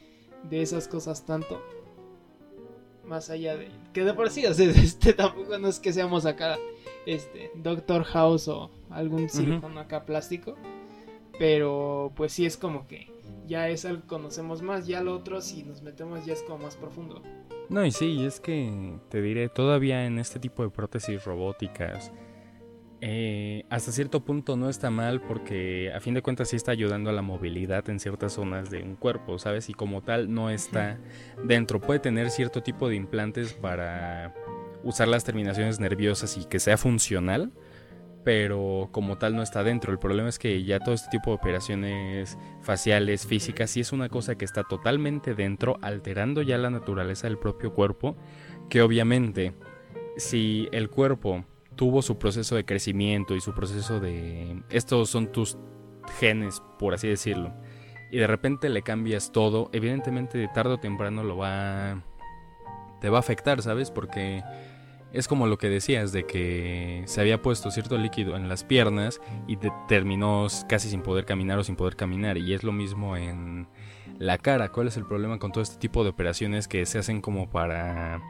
[0.48, 1.60] de esas cosas tanto.
[3.04, 6.24] Más allá de que de por sí, o sea, este tampoco no es que seamos
[6.24, 6.56] acá
[7.04, 10.54] este Doctor House o algún silicón acá plástico.
[11.38, 13.08] Pero pues sí es como que
[13.46, 16.64] ya es algo que conocemos más, ya lo otro si nos metemos ya es como
[16.64, 17.22] más profundo.
[17.68, 22.12] No, y sí, es que te diré, todavía en este tipo de prótesis robóticas,
[23.00, 27.10] eh, hasta cierto punto no está mal porque a fin de cuentas sí está ayudando
[27.10, 29.68] a la movilidad en ciertas zonas de un cuerpo, ¿sabes?
[29.68, 30.98] Y como tal no está
[31.44, 31.80] dentro.
[31.80, 34.34] Puede tener cierto tipo de implantes para
[34.82, 37.52] usar las terminaciones nerviosas y que sea funcional,
[38.24, 39.92] pero como tal no está dentro.
[39.92, 44.08] El problema es que ya todo este tipo de operaciones faciales, físicas, sí es una
[44.08, 48.16] cosa que está totalmente dentro, alterando ya la naturaleza del propio cuerpo,
[48.68, 49.54] que obviamente
[50.16, 51.44] si el cuerpo
[51.76, 54.62] tuvo su proceso de crecimiento y su proceso de...
[54.68, 55.56] Estos son tus
[56.18, 57.54] genes, por así decirlo.
[58.10, 62.02] Y de repente le cambias todo, evidentemente de tarde o temprano lo va...
[63.00, 63.92] Te va a afectar, ¿sabes?
[63.92, 64.42] Porque
[65.12, 69.20] es como lo que decías, de que se había puesto cierto líquido en las piernas
[69.46, 72.36] y terminó casi sin poder caminar o sin poder caminar.
[72.36, 73.68] Y es lo mismo en
[74.18, 74.70] la cara.
[74.70, 78.20] ¿Cuál es el problema con todo este tipo de operaciones que se hacen como para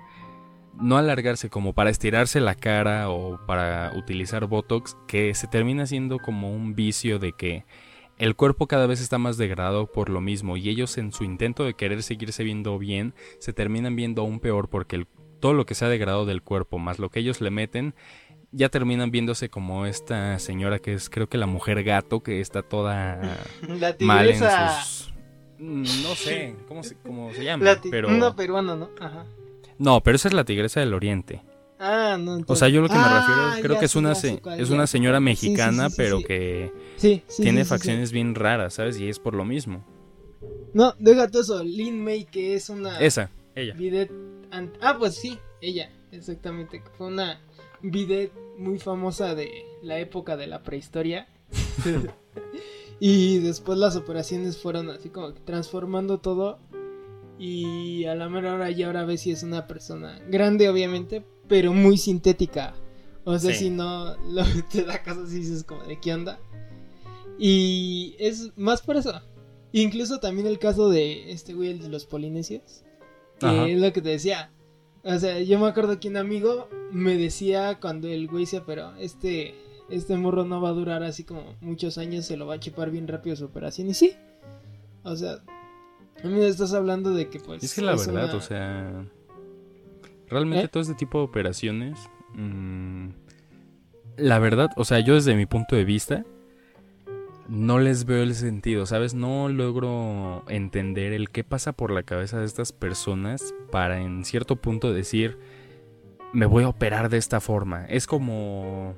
[0.80, 6.18] no alargarse, como para estirarse la cara o para utilizar Botox, que se termina siendo
[6.18, 7.64] como un vicio de que
[8.18, 11.64] el cuerpo cada vez está más degradado por lo mismo y ellos en su intento
[11.64, 15.06] de querer seguirse viendo bien se terminan viendo aún peor porque el
[15.40, 17.94] todo lo que se ha degradado del cuerpo, más lo que ellos le meten,
[18.50, 22.62] ya terminan viéndose como esta señora que es creo que la mujer gato, que está
[22.62, 23.38] toda
[24.00, 25.12] mal en sus...
[25.58, 28.10] Mm, no sé cómo se, cómo se llama, pero...
[28.10, 28.90] No, peruana, ¿no?
[29.00, 29.26] Ajá.
[29.78, 31.42] No, pero esa es la tigresa del oriente.
[31.78, 32.40] Ah, no.
[32.46, 35.20] O sea, yo lo que me ah, refiero creo que es una es una señora
[35.20, 36.72] mexicana, pero que
[37.36, 38.98] tiene facciones bien raras, ¿sabes?
[38.98, 39.84] Y es por lo mismo.
[40.74, 43.74] No, déjate eso, Lin May que es una Esa, ella.
[44.80, 46.82] Ah, pues sí, ella, exactamente.
[46.96, 47.40] Fue una
[47.82, 51.28] bidet muy famosa de la época de la prehistoria.
[53.00, 56.58] y después las operaciones fueron así como transformando todo.
[57.38, 61.72] Y a la mera hora ya ahora ves si es una persona grande, obviamente, pero
[61.72, 62.74] muy sintética.
[63.24, 64.42] O sea, si no lo,
[64.72, 66.40] te da caso si dices como de qué onda.
[67.38, 69.12] Y es más por eso.
[69.70, 72.82] Incluso también el caso de este güey, el de los polinesios.
[73.38, 74.50] Que es lo que te decía.
[75.04, 78.94] O sea, yo me acuerdo que un amigo me decía cuando el güey se pero
[78.96, 79.54] este,
[79.90, 82.90] este morro no va a durar así como muchos años, se lo va a chupar
[82.90, 83.88] bien rápido su operación.
[83.88, 84.12] Y sí.
[85.04, 85.38] O sea,
[86.22, 87.62] a mí me estás hablando de que pues...
[87.62, 89.06] Es que la verdad, o sea...
[90.28, 90.68] Realmente ¿Eh?
[90.68, 91.98] todo este tipo de operaciones...
[92.34, 93.10] Mm,
[94.16, 96.26] la verdad, o sea, yo desde mi punto de vista
[97.48, 99.14] no les veo el sentido, ¿sabes?
[99.14, 104.56] No logro entender el qué pasa por la cabeza de estas personas para en cierto
[104.56, 105.38] punto decir,
[106.32, 107.86] me voy a operar de esta forma.
[107.86, 108.94] Es como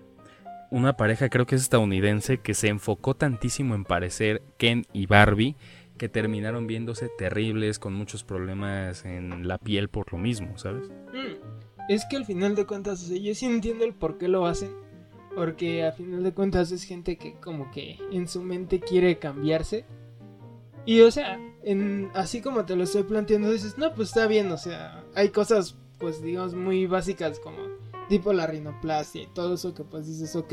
[0.70, 5.56] una pareja, creo que es estadounidense, que se enfocó tantísimo en parecer Ken y Barbie,
[5.96, 10.90] que terminaron viéndose terribles, con muchos problemas en la piel por lo mismo, ¿sabes?
[11.88, 14.70] Es que al final de cuentas, yo sí entiendo el por qué lo hacen
[15.34, 19.84] porque a final de cuentas es gente que como que en su mente quiere cambiarse.
[20.86, 24.50] Y o sea, en, así como te lo estoy planteando, dices, no, pues está bien,
[24.50, 27.58] o sea, hay cosas pues digamos muy básicas como
[28.08, 30.52] tipo la rinoplastia y todo eso que pues dices, ok.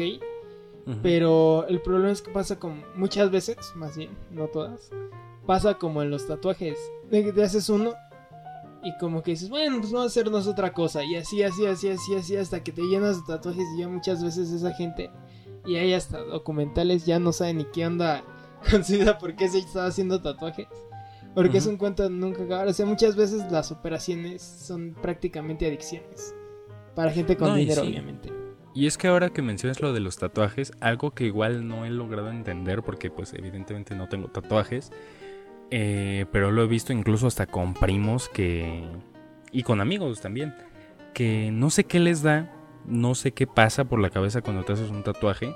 [1.03, 4.89] Pero el problema es que pasa como muchas veces, más bien, no todas,
[5.45, 6.77] pasa como en los tatuajes.
[7.11, 7.93] De, te haces uno
[8.83, 11.03] y como que dices, bueno, pues vamos a hacernos otra cosa.
[11.03, 13.65] Y así, así, así, así, así, hasta que te llenas de tatuajes.
[13.75, 15.09] Y ya muchas veces esa gente,
[15.65, 18.23] y hay hasta documentales, ya no saben ni qué onda
[18.71, 20.67] con su vida, por qué se estaba haciendo tatuajes.
[21.33, 22.67] Porque es un cuento nunca acabar.
[22.67, 26.33] O sea, muchas veces las operaciones son prácticamente adicciones.
[26.95, 28.33] Para gente con dinero, obviamente.
[28.73, 31.89] Y es que ahora que mencionas lo de los tatuajes, algo que igual no he
[31.91, 34.91] logrado entender, porque pues evidentemente no tengo tatuajes
[35.69, 38.83] Eh, pero lo he visto incluso hasta con primos que...
[39.51, 40.53] Y con amigos también.
[41.13, 42.53] Que no sé qué les da,
[42.85, 45.55] no sé qué pasa por la cabeza cuando te haces un tatuaje.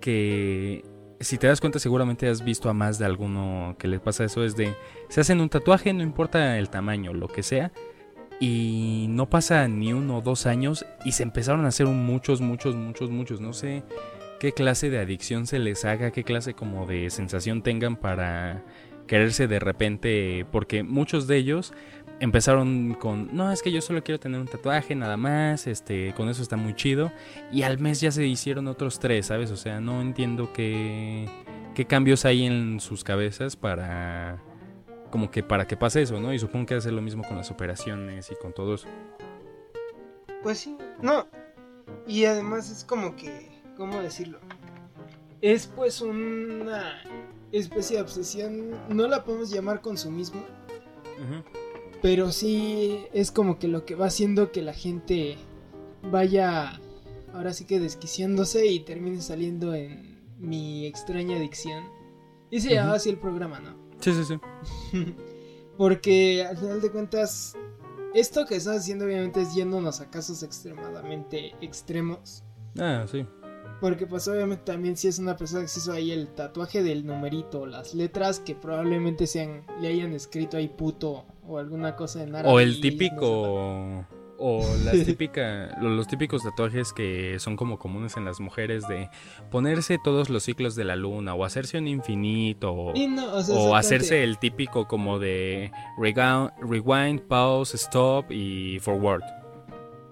[0.00, 0.84] Que
[1.20, 4.44] si te das cuenta seguramente has visto a más de alguno que les pasa eso.
[4.44, 4.74] Es de...
[5.08, 7.72] Se hacen un tatuaje, no importa el tamaño, lo que sea.
[8.40, 12.74] Y no pasa ni uno o dos años y se empezaron a hacer muchos, muchos,
[12.74, 13.40] muchos, muchos.
[13.40, 13.84] No sé
[14.40, 18.64] qué clase de adicción se les haga, qué clase como de sensación tengan para
[19.06, 21.72] quererse de repente, porque muchos de ellos
[22.20, 26.28] empezaron con, no, es que yo solo quiero tener un tatuaje nada más, este, con
[26.28, 27.12] eso está muy chido,
[27.50, 29.50] y al mes ya se hicieron otros tres, ¿sabes?
[29.50, 31.28] O sea, no entiendo qué,
[31.74, 34.40] qué cambios hay en sus cabezas para,
[35.10, 36.32] como que para que pase eso, ¿no?
[36.32, 38.88] Y supongo que hace lo mismo con las operaciones y con todo eso.
[40.42, 41.26] Pues sí, no,
[42.06, 44.38] y además es como que ¿cómo decirlo?
[45.40, 47.02] Es pues una
[47.52, 50.42] especie de obsesión, no la podemos llamar consumismo,
[52.00, 55.36] pero sí es como que lo que va haciendo que la gente
[56.10, 56.80] vaya
[57.32, 61.84] ahora sí que desquiciándose y termine saliendo en mi extraña adicción.
[62.50, 63.76] Y se llama así el programa, ¿no?
[64.00, 64.38] Sí, sí, sí.
[65.78, 67.54] Porque al final de cuentas,
[68.14, 72.44] esto que estás haciendo obviamente es yéndonos a casos extremadamente extremos.
[72.78, 73.24] Ah, sí.
[73.82, 77.04] Porque pues obviamente también si es una persona que se hizo ahí el tatuaje del
[77.04, 82.32] numerito, las letras que probablemente sean, le hayan escrito ahí puto o alguna cosa en
[82.32, 82.54] árabe.
[82.54, 84.06] O el típico...
[84.38, 89.10] o las típica, los, típicos tatuajes que son como comunes en las mujeres de
[89.50, 94.86] ponerse todos los ciclos de la luna o hacerse un infinito o, hacerse el típico
[94.86, 99.41] como de rewind, pause, stop y forward.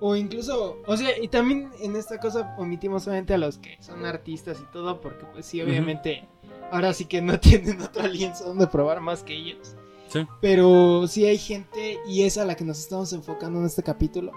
[0.00, 4.06] O incluso, o sea, y también en esta cosa omitimos solamente a los que son
[4.06, 6.26] artistas y todo, porque pues sí, obviamente,
[6.70, 9.76] ahora sí que no tienen otro lienzo donde probar más que ellos.
[10.08, 10.26] Sí.
[10.40, 14.32] Pero sí hay gente, y es a la que nos estamos enfocando en este capítulo,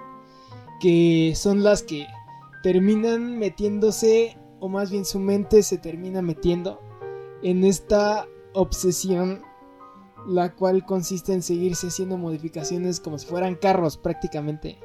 [0.82, 2.08] que son las que
[2.62, 6.82] terminan metiéndose, o más bien su mente se termina metiendo
[7.42, 9.42] en esta obsesión,
[10.28, 14.78] la cual consiste en seguirse haciendo modificaciones como si fueran carros prácticamente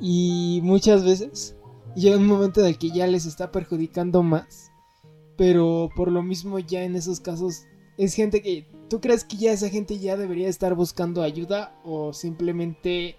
[0.00, 1.56] y muchas veces
[1.94, 4.70] llega un momento en el que ya les está perjudicando más.
[5.36, 7.64] Pero por lo mismo ya en esos casos
[7.98, 8.66] es gente que...
[8.88, 13.16] ¿Tú crees que ya esa gente ya debería estar buscando ayuda o simplemente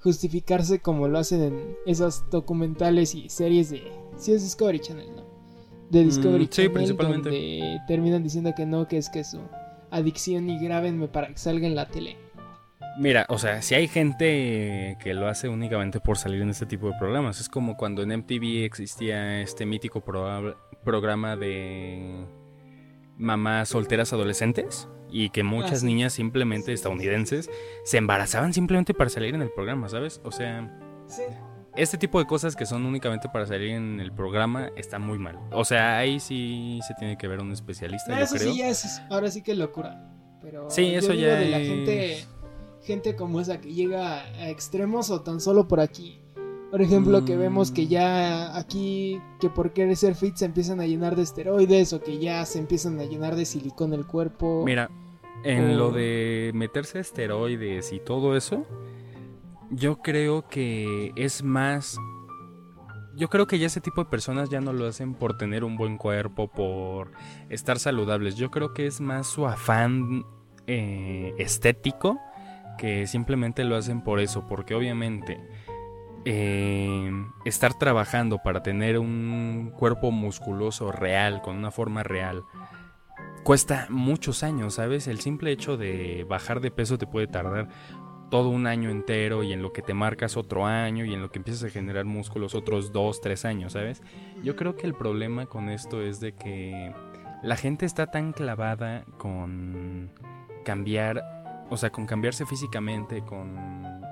[0.00, 3.82] justificarse como lo hacen en esas documentales y series de...
[4.16, 5.24] Si es Discovery Channel, ¿no?
[5.90, 6.72] De mm, Discovery Channel.
[6.72, 7.28] principalmente.
[7.30, 9.40] Donde terminan diciendo que no, que es que su
[9.90, 12.16] adicción y grábenme para que salga en la tele.
[12.98, 16.88] Mira, o sea, si hay gente que lo hace únicamente por salir en este tipo
[16.88, 22.26] de programas, es como cuando en MTV existía este mítico programa de
[23.18, 27.50] mamás solteras adolescentes y que muchas niñas simplemente estadounidenses
[27.84, 30.20] se embarazaban simplemente para salir en el programa, ¿sabes?
[30.24, 30.80] O sea,
[31.76, 35.38] este tipo de cosas que son únicamente para salir en el programa está muy mal.
[35.52, 38.18] O sea, ahí sí se tiene que ver un especialista.
[38.20, 40.12] eso sí, es, ahora sí que locura.
[40.40, 42.24] Pero sí, eso ya de la gente
[42.86, 46.20] gente como esa que llega a extremos o tan solo por aquí.
[46.70, 50.86] Por ejemplo, que vemos que ya aquí, que por querer ser fit se empiezan a
[50.86, 54.62] llenar de esteroides o que ya se empiezan a llenar de silicón el cuerpo.
[54.64, 54.90] Mira,
[55.44, 58.66] en lo de meterse esteroides y todo eso,
[59.70, 61.98] yo creo que es más...
[63.16, 65.76] Yo creo que ya ese tipo de personas ya no lo hacen por tener un
[65.76, 67.12] buen cuerpo, por
[67.48, 68.34] estar saludables.
[68.36, 70.26] Yo creo que es más su afán
[70.66, 72.18] eh, estético
[72.76, 75.40] que simplemente lo hacen por eso, porque obviamente
[76.24, 77.10] eh,
[77.44, 82.42] estar trabajando para tener un cuerpo musculoso real, con una forma real,
[83.44, 85.06] cuesta muchos años, ¿sabes?
[85.06, 87.68] El simple hecho de bajar de peso te puede tardar
[88.28, 91.30] todo un año entero y en lo que te marcas otro año y en lo
[91.30, 94.02] que empiezas a generar músculos otros dos, tres años, ¿sabes?
[94.42, 96.92] Yo creo que el problema con esto es de que
[97.42, 100.10] la gente está tan clavada con
[100.64, 101.22] cambiar
[101.70, 103.56] o sea, con cambiarse físicamente, con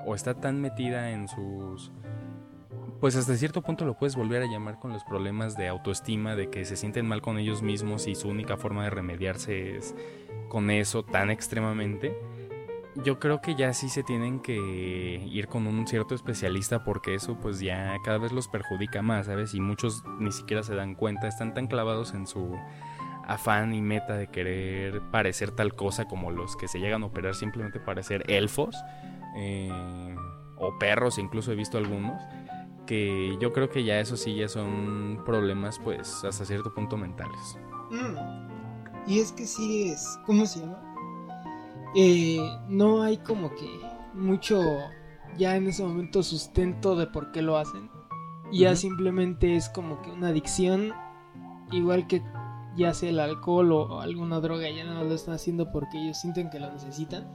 [0.07, 1.91] o está tan metida en sus
[3.01, 6.49] pues hasta cierto punto lo puedes volver a llamar con los problemas de autoestima, de
[6.49, 9.95] que se sienten mal con ellos mismos y su única forma de remediarse es
[10.49, 12.17] con eso tan extremadamente.
[13.05, 17.37] Yo creo que ya sí se tienen que ir con un cierto especialista porque eso
[17.39, 19.53] pues ya cada vez los perjudica más, ¿sabes?
[19.53, 22.57] Y muchos ni siquiera se dan cuenta, están tan clavados en su
[23.27, 27.35] afán y meta de querer parecer tal cosa como los que se llegan a operar
[27.35, 28.77] simplemente para ser elfos
[29.37, 30.15] eh,
[30.57, 32.21] o perros, incluso he visto algunos,
[32.87, 37.59] que yo creo que ya eso sí ya son problemas pues hasta cierto punto mentales.
[37.91, 39.11] Mm.
[39.11, 40.81] Y es que sí es, ¿cómo se llama?
[41.95, 43.69] Eh, no hay como que
[44.15, 44.63] mucho
[45.37, 47.91] ya en ese momento sustento de por qué lo hacen.
[48.53, 50.93] Ya simplemente es como que una adicción,
[51.73, 52.23] igual que
[52.77, 56.51] ya sea el alcohol o alguna droga, ya no lo están haciendo porque ellos sienten
[56.51, 57.27] que lo necesitan.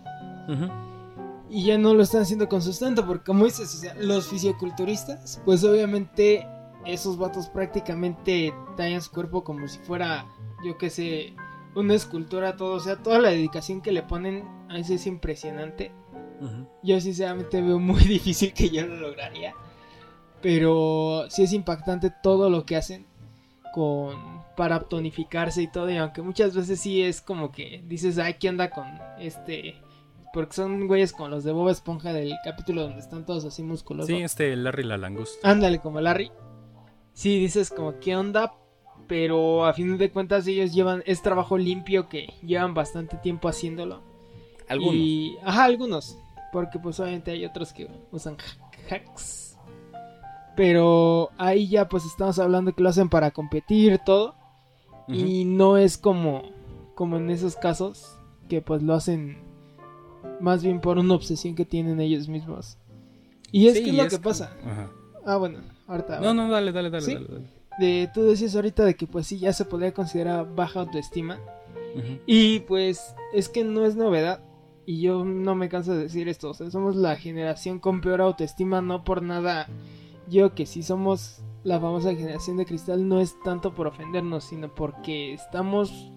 [1.50, 6.48] Y ya no lo están haciendo con sustento, porque como dices, los fisioculturistas, pues obviamente
[6.86, 10.26] esos vatos prácticamente tallan su cuerpo como si fuera,
[10.64, 11.36] yo que sé,
[11.76, 15.92] una escultura, todo, o sea, toda la dedicación que le ponen a veces es impresionante.
[16.84, 19.54] Yo sinceramente veo muy difícil que yo lo lograría.
[20.42, 23.06] Pero sí es impactante todo lo que hacen
[23.74, 25.90] con para tonificarse y todo.
[25.90, 28.88] Y aunque muchas veces sí es como que dices, ay, ¿qué onda con
[29.18, 29.78] este?
[30.34, 34.10] Porque son güeyes como los de Boba Esponja del capítulo donde están todos así musculosos.
[34.10, 35.50] Sí, este Larry la langosta.
[35.50, 36.30] Ándale, como Larry.
[37.14, 38.54] Sí, dices como, ¿qué onda?
[39.08, 44.02] Pero a fin de cuentas ellos llevan, es trabajo limpio que llevan bastante tiempo haciéndolo.
[44.68, 44.96] Algunos.
[44.96, 46.18] Y, ajá, algunos.
[46.52, 48.36] Porque pues obviamente hay otros que usan
[48.90, 49.58] hacks.
[50.58, 54.36] Pero ahí ya pues estamos hablando que lo hacen para competir, todo.
[55.12, 56.44] Y no es como,
[56.96, 59.38] como en esos casos que pues lo hacen
[60.40, 62.78] más bien por una obsesión que tienen ellos mismos.
[63.52, 64.52] Y es que es lo que pasa.
[65.26, 66.20] Ah, bueno, ahorita.
[66.20, 67.28] No, no, dale, dale, dale, dale,
[67.80, 71.40] De, tú decías ahorita de que pues sí, ya se podría considerar baja autoestima.
[72.26, 74.42] Y pues es que no es novedad.
[74.86, 78.22] Y yo no me canso de decir esto, o sea, somos la generación con peor
[78.22, 79.68] autoestima, no por nada.
[80.28, 84.74] Yo que si somos la famosa generación de cristal no es tanto por ofendernos, sino
[84.74, 86.12] porque estamos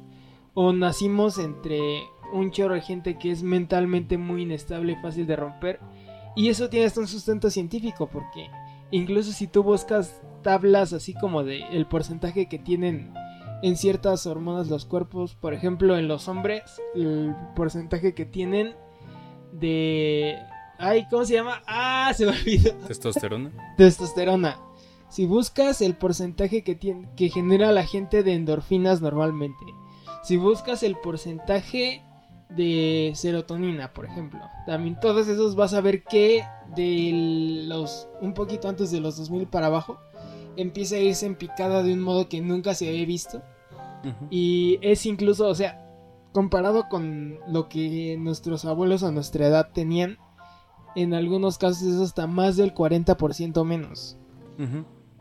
[0.55, 5.37] o nacimos entre un chorro de gente que es mentalmente muy inestable y fácil de
[5.37, 5.81] romper.
[6.37, 8.49] Y eso tiene hasta un sustento científico, porque
[8.91, 13.13] incluso si tú buscas tablas así como de el porcentaje que tienen
[13.63, 15.35] en ciertas hormonas los cuerpos.
[15.35, 16.63] Por ejemplo, en los hombres,
[16.95, 18.75] el porcentaje que tienen
[19.53, 20.37] de...
[20.79, 21.63] Ay, ¿cómo se llama?
[21.67, 22.75] Ah, se me olvidó.
[22.89, 23.53] Testosterona.
[23.77, 24.59] Testosterona.
[25.13, 29.67] Si buscas el porcentaje que, tiene, que genera la gente de endorfinas normalmente.
[30.23, 32.03] Si buscas el porcentaje
[32.49, 34.41] de serotonina, por ejemplo.
[34.65, 36.43] También todos esos vas a ver que
[36.75, 39.99] de los un poquito antes de los 2000 para abajo
[40.57, 43.43] empieza a irse en picada de un modo que nunca se había visto.
[44.31, 45.87] Y es incluso, o sea,
[46.33, 50.17] comparado con lo que nuestros abuelos a nuestra edad tenían,
[50.97, 54.17] en algunos casos es hasta más del 40% menos.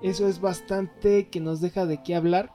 [0.02, 2.52] Eso es bastante que nos deja de qué hablar.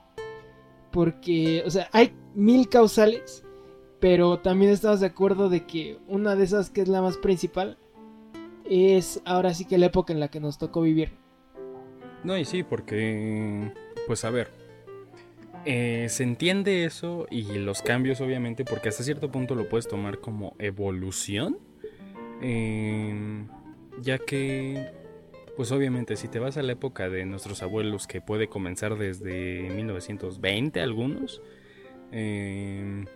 [0.90, 3.44] Porque, o sea, hay mil causales,
[4.00, 7.78] pero también estamos de acuerdo de que una de esas que es la más principal
[8.68, 11.12] es ahora sí que la época en la que nos tocó vivir.
[12.24, 13.72] No, y sí, porque,
[14.06, 14.50] pues a ver,
[15.64, 20.20] eh, se entiende eso y los cambios obviamente porque hasta cierto punto lo puedes tomar
[20.20, 21.58] como evolución.
[22.40, 23.48] Em,
[24.00, 24.90] ya que,
[25.56, 29.70] pues obviamente si te vas a la época de nuestros abuelos que puede comenzar desde
[29.70, 31.42] 1920 algunos,
[32.12, 33.06] em,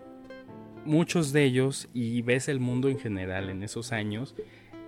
[0.84, 4.34] muchos de ellos y ves el mundo en general en esos años,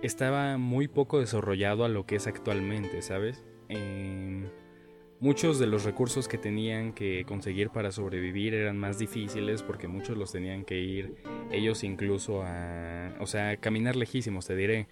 [0.01, 3.43] estaba muy poco desarrollado a lo que es actualmente, ¿sabes?
[3.69, 4.49] Em,
[5.23, 10.17] Muchos de los recursos que tenían que conseguir para sobrevivir eran más difíciles porque muchos
[10.17, 11.15] los tenían que ir
[11.49, 14.89] ellos incluso a, o sea, caminar lejísimos, te diré.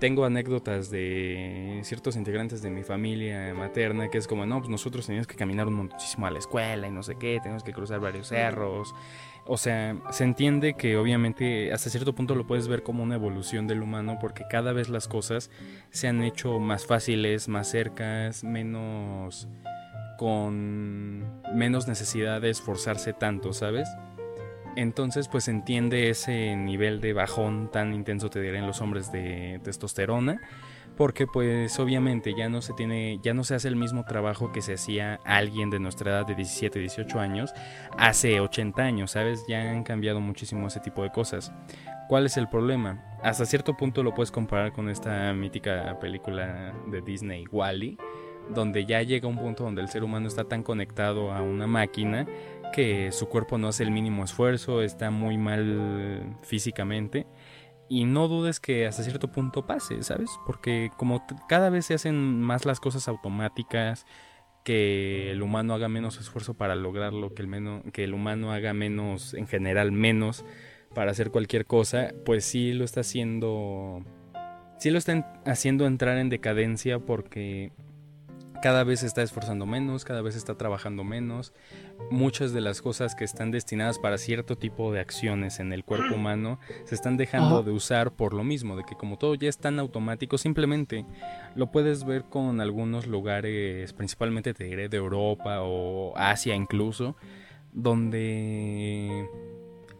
[0.00, 5.06] Tengo anécdotas de ciertos integrantes de mi familia materna que es como, no, pues nosotros
[5.06, 8.28] teníamos que caminar muchísimo a la escuela y no sé qué, tenemos que cruzar varios
[8.28, 8.94] cerros,
[9.46, 13.66] o sea, se entiende que obviamente hasta cierto punto lo puedes ver como una evolución
[13.66, 15.50] del humano porque cada vez las cosas
[15.90, 19.48] se han hecho más fáciles, más cercas, menos
[20.18, 23.88] con menos necesidad de esforzarse tanto, ¿sabes?
[24.76, 29.60] Entonces, pues entiende ese nivel de bajón tan intenso, te diré, en los hombres de
[29.64, 30.40] testosterona
[31.00, 34.60] porque pues obviamente ya no se tiene, ya no se hace el mismo trabajo que
[34.60, 37.54] se hacía alguien de nuestra edad de 17, 18 años
[37.96, 39.42] hace 80 años, ¿sabes?
[39.48, 41.52] Ya han cambiado muchísimo ese tipo de cosas.
[42.06, 43.02] ¿Cuál es el problema?
[43.22, 47.96] Hasta cierto punto lo puedes comparar con esta mítica película de Disney, Wally,
[48.50, 52.26] donde ya llega un punto donde el ser humano está tan conectado a una máquina
[52.72, 57.26] que su cuerpo no hace el mínimo esfuerzo, está muy mal físicamente
[57.90, 60.30] y no dudes que hasta cierto punto pase, ¿sabes?
[60.46, 64.06] Porque como cada vez se hacen más las cosas automáticas,
[64.62, 68.74] que el humano haga menos esfuerzo para lograrlo, que el, menos, que el humano haga
[68.74, 70.44] menos, en general menos,
[70.94, 74.04] para hacer cualquier cosa, pues sí lo está haciendo,
[74.78, 77.72] sí lo está haciendo entrar en decadencia porque
[78.62, 81.52] cada vez se está esforzando menos, cada vez está trabajando menos.
[82.10, 86.14] Muchas de las cosas que están destinadas para cierto tipo de acciones en el cuerpo
[86.14, 89.58] humano se están dejando de usar por lo mismo, de que como todo ya es
[89.58, 91.06] tan automático, simplemente
[91.54, 97.16] lo puedes ver con algunos lugares, principalmente te diré de Europa o Asia incluso,
[97.72, 99.28] donde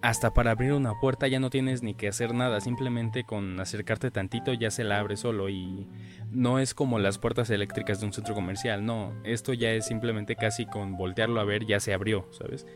[0.03, 4.11] hasta para abrir una puerta ya no tienes ni que hacer nada, simplemente con acercarte
[4.11, 5.87] tantito ya se la abre solo y
[6.31, 10.37] no es como las puertas eléctricas de un centro comercial, no, esto ya es simplemente
[10.37, 12.67] casi con voltearlo a ver ya se abrió, ¿sabes?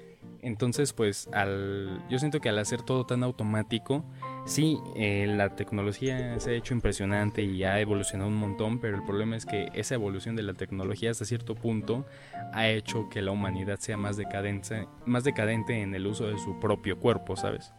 [0.43, 4.05] Entonces, pues, al, yo siento que al hacer todo tan automático,
[4.45, 9.05] sí, eh, la tecnología se ha hecho impresionante y ha evolucionado un montón, pero el
[9.05, 12.07] problema es que esa evolución de la tecnología hasta cierto punto
[12.53, 16.59] ha hecho que la humanidad sea más decadente, más decadente en el uso de su
[16.61, 17.73] propio cuerpo, ¿sabes?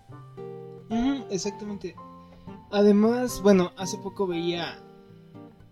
[1.30, 1.96] exactamente.
[2.72, 4.80] Además, bueno, hace poco veía,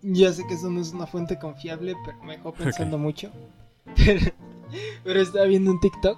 [0.01, 3.31] ya sé que eso no es una fuente confiable, pero me dejó pensando mucho.
[3.95, 4.21] Pero,
[5.03, 6.17] pero estaba viendo un TikTok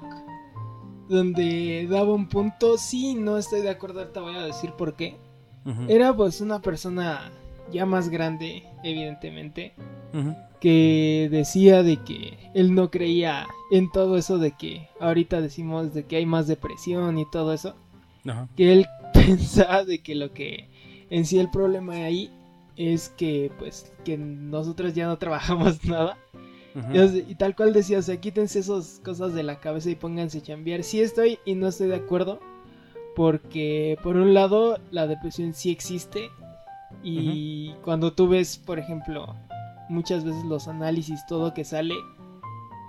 [1.08, 5.18] donde daba un punto, sí, no estoy de acuerdo, te voy a decir por qué.
[5.88, 7.32] Era pues una persona
[7.72, 9.74] ya más grande, evidentemente,
[10.60, 16.06] que decía de que él no creía en todo eso de que ahorita decimos de
[16.06, 17.76] que hay más depresión y todo eso.
[18.56, 20.70] Que él pensaba de que lo que
[21.10, 22.32] en sí el problema ahí
[22.76, 26.18] es que pues que nosotros ya no trabajamos nada
[26.94, 30.42] y, tal cual decía, o sea, quítense esas cosas de la cabeza y pónganse a
[30.42, 30.84] chambear.
[30.84, 32.40] Sí estoy y no estoy de acuerdo.
[33.16, 36.30] Porque por un lado la depresión sí existe.
[37.02, 39.36] Y cuando tú ves, por ejemplo,
[39.90, 41.96] muchas veces los análisis, todo que sale,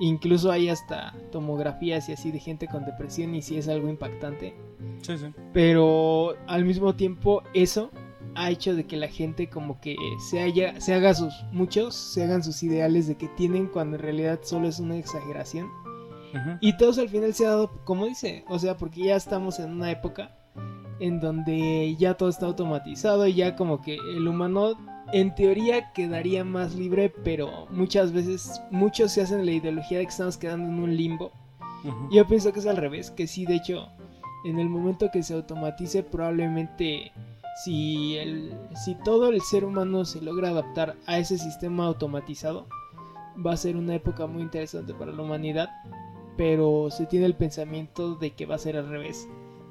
[0.00, 4.54] incluso hay hasta tomografías y así de gente con depresión y sí es algo impactante.
[5.02, 5.26] Sí, sí.
[5.52, 7.90] Pero al mismo tiempo eso
[8.36, 9.96] ha hecho de que la gente como que
[10.30, 14.02] se, haya, se haga sus, muchos se hagan sus ideales de que tienen cuando en
[14.02, 15.70] realidad solo es una exageración.
[16.60, 19.70] Y todos al final se ha dado, como dice, o sea, porque ya estamos en
[19.70, 20.36] una época
[21.00, 24.76] en donde ya todo está automatizado y ya como que el humano
[25.12, 30.10] en teoría quedaría más libre, pero muchas veces muchos se hacen la ideología de que
[30.10, 31.32] estamos quedando en un limbo.
[32.10, 33.88] Yo pienso que es al revés, que sí, de hecho,
[34.44, 37.12] en el momento que se automatice probablemente
[37.56, 38.54] si, el,
[38.84, 42.66] si todo el ser humano se logra adaptar a ese sistema automatizado,
[43.44, 45.70] va a ser una época muy interesante para la humanidad,
[46.36, 49.26] pero se tiene el pensamiento de que va a ser al revés,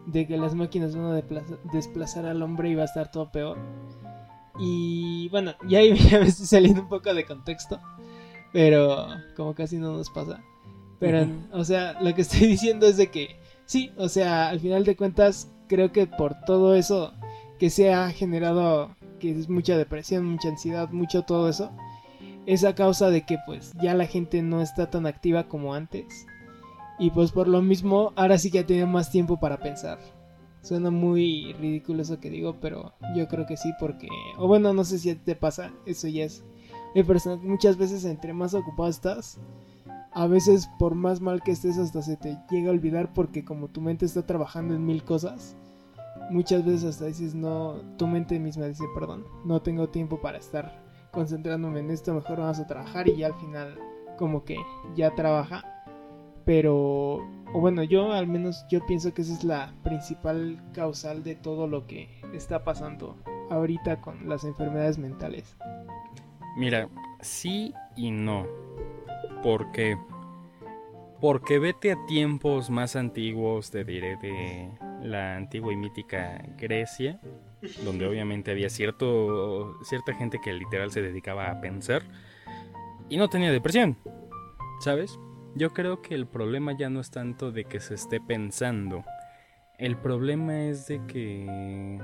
[0.08, 1.24] de que las máquinas van a
[1.72, 3.58] desplazar al hombre y va a estar todo peor.
[4.58, 7.80] Y bueno, ya, ya me estoy saliendo un poco de contexto,
[8.52, 10.44] pero como casi no nos pasa.
[10.98, 14.86] Pero, o sea, lo que estoy diciendo es de que, sí, o sea, al final
[14.86, 17.14] de cuentas, creo que por todo eso
[17.60, 21.72] que se ha generado, que es mucha depresión, mucha ansiedad, mucho todo eso,
[22.46, 26.26] es a causa de que pues ya la gente no está tan activa como antes.
[26.98, 30.00] Y pues por lo mismo, ahora sí que ha tenido más tiempo para pensar.
[30.62, 34.08] Suena muy ridículo eso que digo, pero yo creo que sí, porque.
[34.38, 36.44] O bueno, no sé si te pasa, eso ya es.
[37.44, 39.40] muchas veces, entre más ocupado estás,
[40.12, 43.68] a veces por más mal que estés, hasta se te llega a olvidar, porque como
[43.68, 45.56] tu mente está trabajando en mil cosas,
[46.30, 50.84] muchas veces hasta dices, no, tu mente misma dice, perdón, no tengo tiempo para estar
[51.12, 53.80] concentrándome en esto, mejor vamos a trabajar y ya al final
[54.18, 54.58] como que
[54.96, 55.64] ya trabaja.
[56.46, 57.16] Pero,
[57.54, 61.68] o bueno, yo al menos yo pienso que esa es la principal causal de todo
[61.68, 63.18] lo que está pasando
[63.50, 65.58] ahorita con las enfermedades mentales.
[66.56, 66.88] Mira,
[67.22, 68.46] sí y no.
[69.42, 69.98] Porque
[71.26, 74.70] porque vete a tiempos más antiguos, te diré, de
[75.02, 77.20] la antigua y mítica Grecia,
[77.84, 82.04] donde obviamente había cierto, cierta gente que literal se dedicaba a pensar
[83.10, 83.98] y no tenía depresión,
[84.82, 85.18] ¿sabes?
[85.56, 89.04] Yo creo que el problema ya no es tanto de que se esté pensando,
[89.80, 92.00] el problema es de que...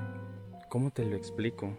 [0.67, 1.77] ¿Cómo te lo explico?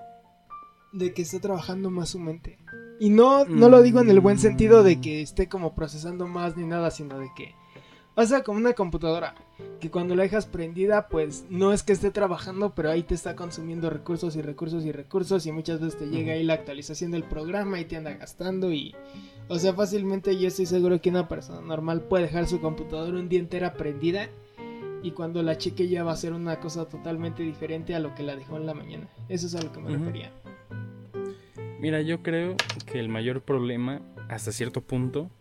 [0.93, 2.61] De que está trabajando más su mente.
[3.03, 6.57] Y no, no lo digo en el buen sentido de que esté como procesando más
[6.57, 7.57] ni nada, sino de que
[8.14, 9.34] pasa como una computadora
[9.80, 13.34] que cuando la dejas prendida, pues no es que esté trabajando, pero ahí te está
[13.34, 17.24] consumiendo recursos y recursos y recursos y muchas veces te llega ahí la actualización del
[17.24, 18.94] programa y te anda gastando y
[19.48, 23.28] o sea, fácilmente yo estoy seguro que una persona normal puede dejar su computadora un
[23.28, 24.28] día entera prendida
[25.03, 28.22] y cuando la cheque ya va a ser una cosa totalmente diferente a lo que
[28.22, 29.09] la dejó en la mañana.
[29.28, 30.30] Eso es a lo que me refería.
[31.83, 32.55] Mira, yo creo
[32.87, 35.33] que el mayor problema, hasta cierto punto,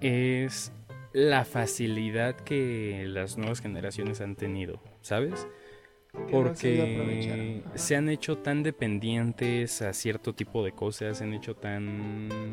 [0.00, 0.72] es
[1.12, 5.46] la facilidad que las nuevas generaciones han tenido, ¿sabes?
[6.30, 12.52] Porque se han hecho tan dependientes a cierto tipo de cosas, se han hecho tan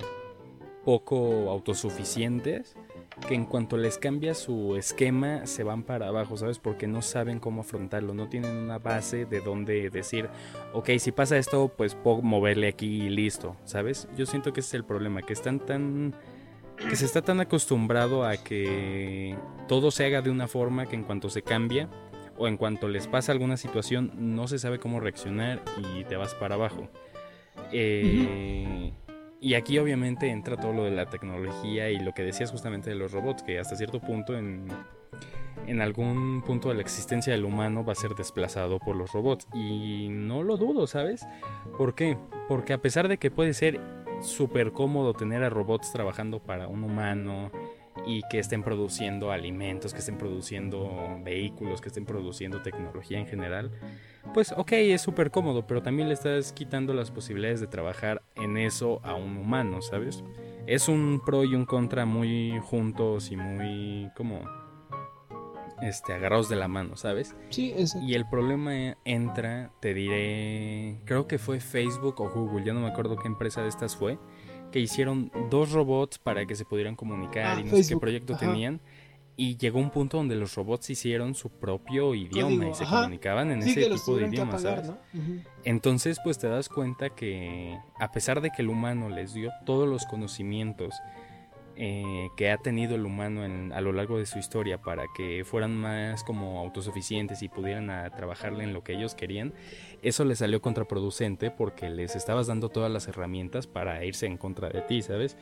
[0.83, 2.75] poco autosuficientes
[3.25, 6.59] que en cuanto les cambia su esquema se van para abajo, ¿sabes?
[6.59, 10.29] Porque no saben cómo afrontarlo, no tienen una base de donde decir,
[10.73, 14.07] ok, si pasa esto, pues puedo moverle aquí y listo, ¿sabes?
[14.17, 16.15] Yo siento que ese es el problema, que están tan...
[16.77, 21.03] que se está tan acostumbrado a que todo se haga de una forma que en
[21.03, 21.89] cuanto se cambia
[22.37, 25.61] o en cuanto les pasa alguna situación no se sabe cómo reaccionar
[25.95, 26.89] y te vas para abajo.
[27.71, 28.91] Eh,
[29.43, 32.95] y aquí obviamente entra todo lo de la tecnología y lo que decías justamente de
[32.95, 34.69] los robots, que hasta cierto punto en,
[35.67, 39.45] en algún punto de la existencia del humano va a ser desplazado por los robots.
[39.53, 41.27] Y no lo dudo, ¿sabes?
[41.77, 42.17] ¿Por qué?
[42.47, 43.81] Porque a pesar de que puede ser
[44.21, 47.51] súper cómodo tener a robots trabajando para un humano
[48.05, 53.71] y que estén produciendo alimentos, que estén produciendo vehículos, que estén produciendo tecnología en general,
[54.33, 58.57] pues ok, es súper cómodo, pero también le estás quitando las posibilidades de trabajar en
[58.57, 60.23] eso a un humano, ¿sabes?
[60.65, 64.41] Es un pro y un contra muy juntos y muy como
[65.81, 67.35] este agarrados de la mano, ¿sabes?
[67.49, 67.99] Sí, eso.
[68.01, 72.87] Y el problema entra, te diré, creo que fue Facebook o Google, ya no me
[72.87, 74.17] acuerdo qué empresa de estas fue,
[74.73, 78.33] que hicieron dos robots para que se pudieran comunicar Ah, y no sé qué proyecto
[78.33, 78.47] ajá.
[78.47, 78.81] tenían.
[79.35, 82.97] Y llegó un punto donde los robots hicieron su propio idioma y se ajá.
[82.97, 84.89] comunicaban en Sí, ese tipo de idioma, apagar, ¿sabes?
[85.13, 85.19] ¿no?
[85.19, 85.41] Ujú.
[85.63, 89.87] Entonces, pues te das cuenta que a pesar de que el humano les dio todos
[89.87, 90.93] los conocimientos
[91.75, 93.43] eh, que ha tenido el humano
[93.73, 98.63] a lo largo de su historia para que fueran más como autosuficientes y pudieran trabajarle
[98.63, 99.53] en lo que ellos querían,
[100.01, 104.69] eso les salió contraproducente porque les estabas dando todas las herramientas para irse en contra
[104.69, 105.37] de ti, ¿sabes?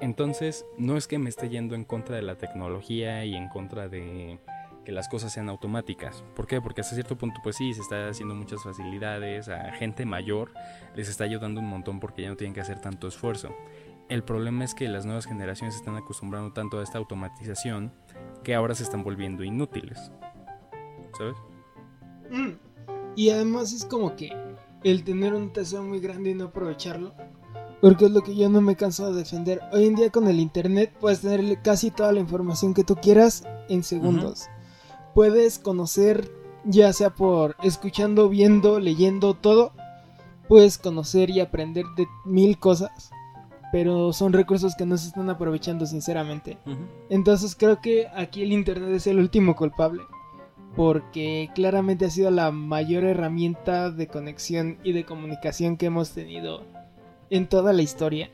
[0.00, 3.88] Entonces, no es que me esté yendo en contra de la tecnología y en contra
[3.88, 4.38] de
[4.84, 6.22] que las cosas sean automáticas.
[6.36, 6.60] ¿Por qué?
[6.60, 10.52] Porque hasta cierto punto, pues sí, se está haciendo muchas facilidades, a gente mayor
[10.94, 13.54] les está ayudando un montón porque ya no tienen que hacer tanto esfuerzo.
[14.08, 17.92] El problema es que las nuevas generaciones se están acostumbrando tanto a esta automatización
[18.42, 20.12] que ahora se están volviendo inútiles.
[21.16, 21.36] ¿Sabes?
[22.30, 22.52] Mm.
[23.16, 24.30] Y además es como que
[24.82, 27.14] el tener un tesoro muy grande y no aprovecharlo.
[27.80, 29.60] Porque es lo que yo no me canso de defender.
[29.72, 33.44] Hoy en día con el internet puedes tener casi toda la información que tú quieras
[33.68, 34.48] en segundos.
[35.14, 36.30] Puedes conocer,
[36.64, 39.72] ya sea por escuchando, viendo, leyendo, todo.
[40.48, 43.10] Puedes conocer y aprender de mil cosas.
[43.74, 46.58] Pero son recursos que no se están aprovechando sinceramente.
[47.10, 50.04] Entonces creo que aquí el Internet es el último culpable.
[50.76, 56.62] Porque claramente ha sido la mayor herramienta de conexión y de comunicación que hemos tenido
[57.30, 58.30] en toda la historia.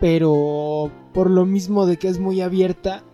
[0.00, 3.04] Pero por lo mismo de que es muy abierta,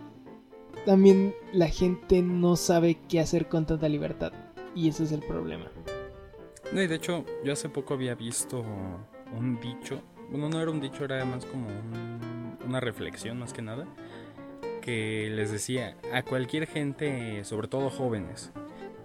[0.87, 4.33] también la gente no sabe qué hacer con tanta libertad.
[4.73, 5.67] Y ese es el problema.
[6.73, 8.65] No, y de hecho, yo hace poco había visto
[9.37, 10.01] un dicho.
[10.29, 13.85] Bueno, no era un dicho, era más como un- una reflexión más que nada.
[14.81, 18.51] Que les decía a cualquier gente, sobre todo jóvenes,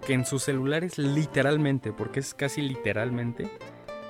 [0.05, 3.49] que en sus celulares literalmente, porque es casi literalmente,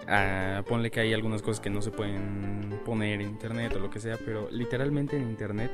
[0.07, 3.89] ah, ponle que hay algunas cosas que no se pueden poner en internet o lo
[3.89, 5.71] que sea, pero literalmente en internet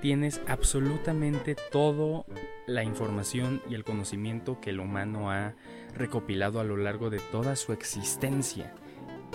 [0.00, 2.24] tienes absolutamente toda
[2.66, 5.54] la información y el conocimiento que el humano ha
[5.94, 8.72] recopilado a lo largo de toda su existencia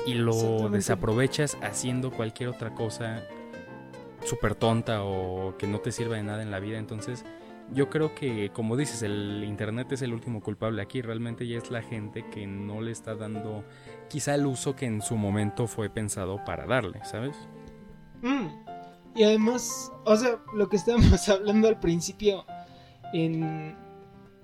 [0.06, 3.24] y lo desaprovechas haciendo cualquier otra cosa
[4.26, 6.78] súper tonta o que no te sirva de nada en la vida.
[6.78, 7.26] Entonces,
[7.74, 11.02] yo creo que, como dices, el Internet es el último culpable aquí.
[11.02, 13.64] Realmente ya es la gente que no le está dando
[14.10, 17.36] quizá el uso que en su momento fue pensado para darle, ¿sabes?
[18.22, 18.47] Mm.
[19.16, 22.45] Y además, o sea, lo que estábamos hablando al principio
[23.14, 23.76] en,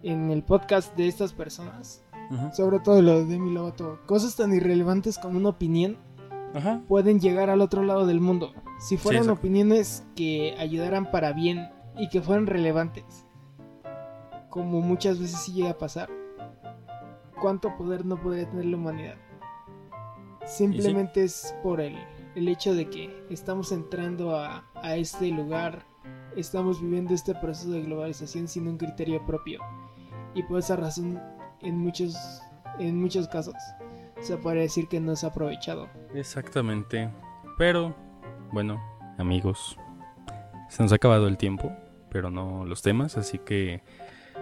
[0.04, 2.05] en el podcast de estas personas,
[2.54, 5.98] sobre todo lo de Demi Lovato, cosas tan irrelevantes como una opinión
[6.54, 6.82] Ajá.
[6.88, 8.54] pueden llegar al otro lado del mundo.
[8.80, 13.26] Si fueran opiniones que ayudaran para bien y que fueran relevantes,
[14.50, 16.10] como muchas veces sí llega a pasar,
[17.40, 19.16] ¿cuánto poder no podría tener la humanidad?
[20.46, 21.96] Simplemente es por el,
[22.36, 25.86] el hecho de que estamos entrando a, a este lugar,
[26.36, 29.60] estamos viviendo este proceso de globalización sin un criterio propio.
[30.34, 31.20] Y por esa razón,
[31.66, 32.16] en muchos,
[32.80, 33.56] en muchos casos,
[34.22, 35.90] se puede decir que no se ha aprovechado.
[36.14, 37.10] Exactamente.
[37.58, 37.96] Pero,
[38.52, 38.82] bueno,
[39.18, 39.78] amigos,
[40.70, 41.72] se nos ha acabado el tiempo,
[42.10, 43.82] pero no los temas, así que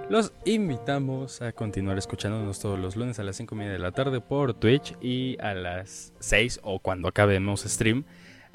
[0.10, 3.92] los invitamos a continuar escuchándonos todos los lunes a las 5 y media de la
[3.92, 8.04] tarde por Twitch y a las 6 o cuando acabemos stream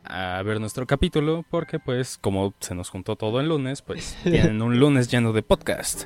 [0.04, 4.60] a ver nuestro capítulo porque pues como se nos juntó todo el lunes pues tienen
[4.60, 6.04] un lunes lleno de podcast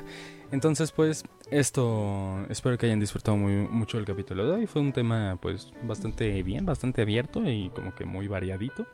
[0.53, 4.93] entonces pues esto espero que hayan disfrutado muy mucho el capítulo de hoy fue un
[4.93, 8.85] tema pues bastante bien bastante abierto y como que muy variadito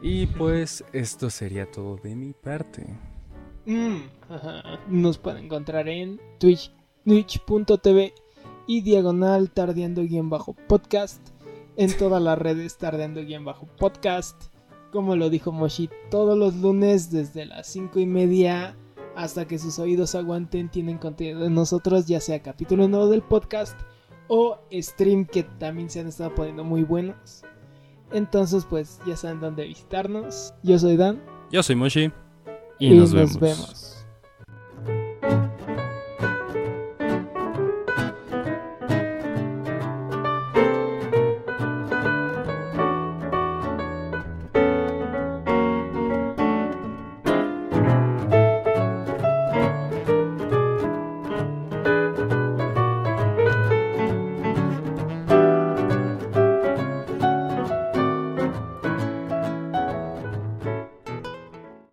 [0.00, 2.86] Y pues esto sería todo de mi parte.
[3.64, 4.02] Mm,
[4.88, 6.72] Nos pueden encontrar en Twitch,
[7.04, 8.12] twitch.tv
[8.66, 11.20] y diagonal tardeando-podcast.
[11.76, 14.36] En todas las redes tardeando-podcast.
[14.92, 18.76] Como lo dijo Moshi, todos los lunes desde las 5 y media
[19.16, 23.78] hasta que sus oídos aguanten tienen contenido de nosotros, ya sea capítulo nuevo del podcast
[24.28, 27.42] o stream que también se han estado poniendo muy buenos.
[28.12, 30.54] Entonces pues ya saben dónde visitarnos.
[30.62, 31.20] Yo soy Dan.
[31.50, 32.12] Yo soy Moshi.
[32.78, 33.95] Y, nos, vemos.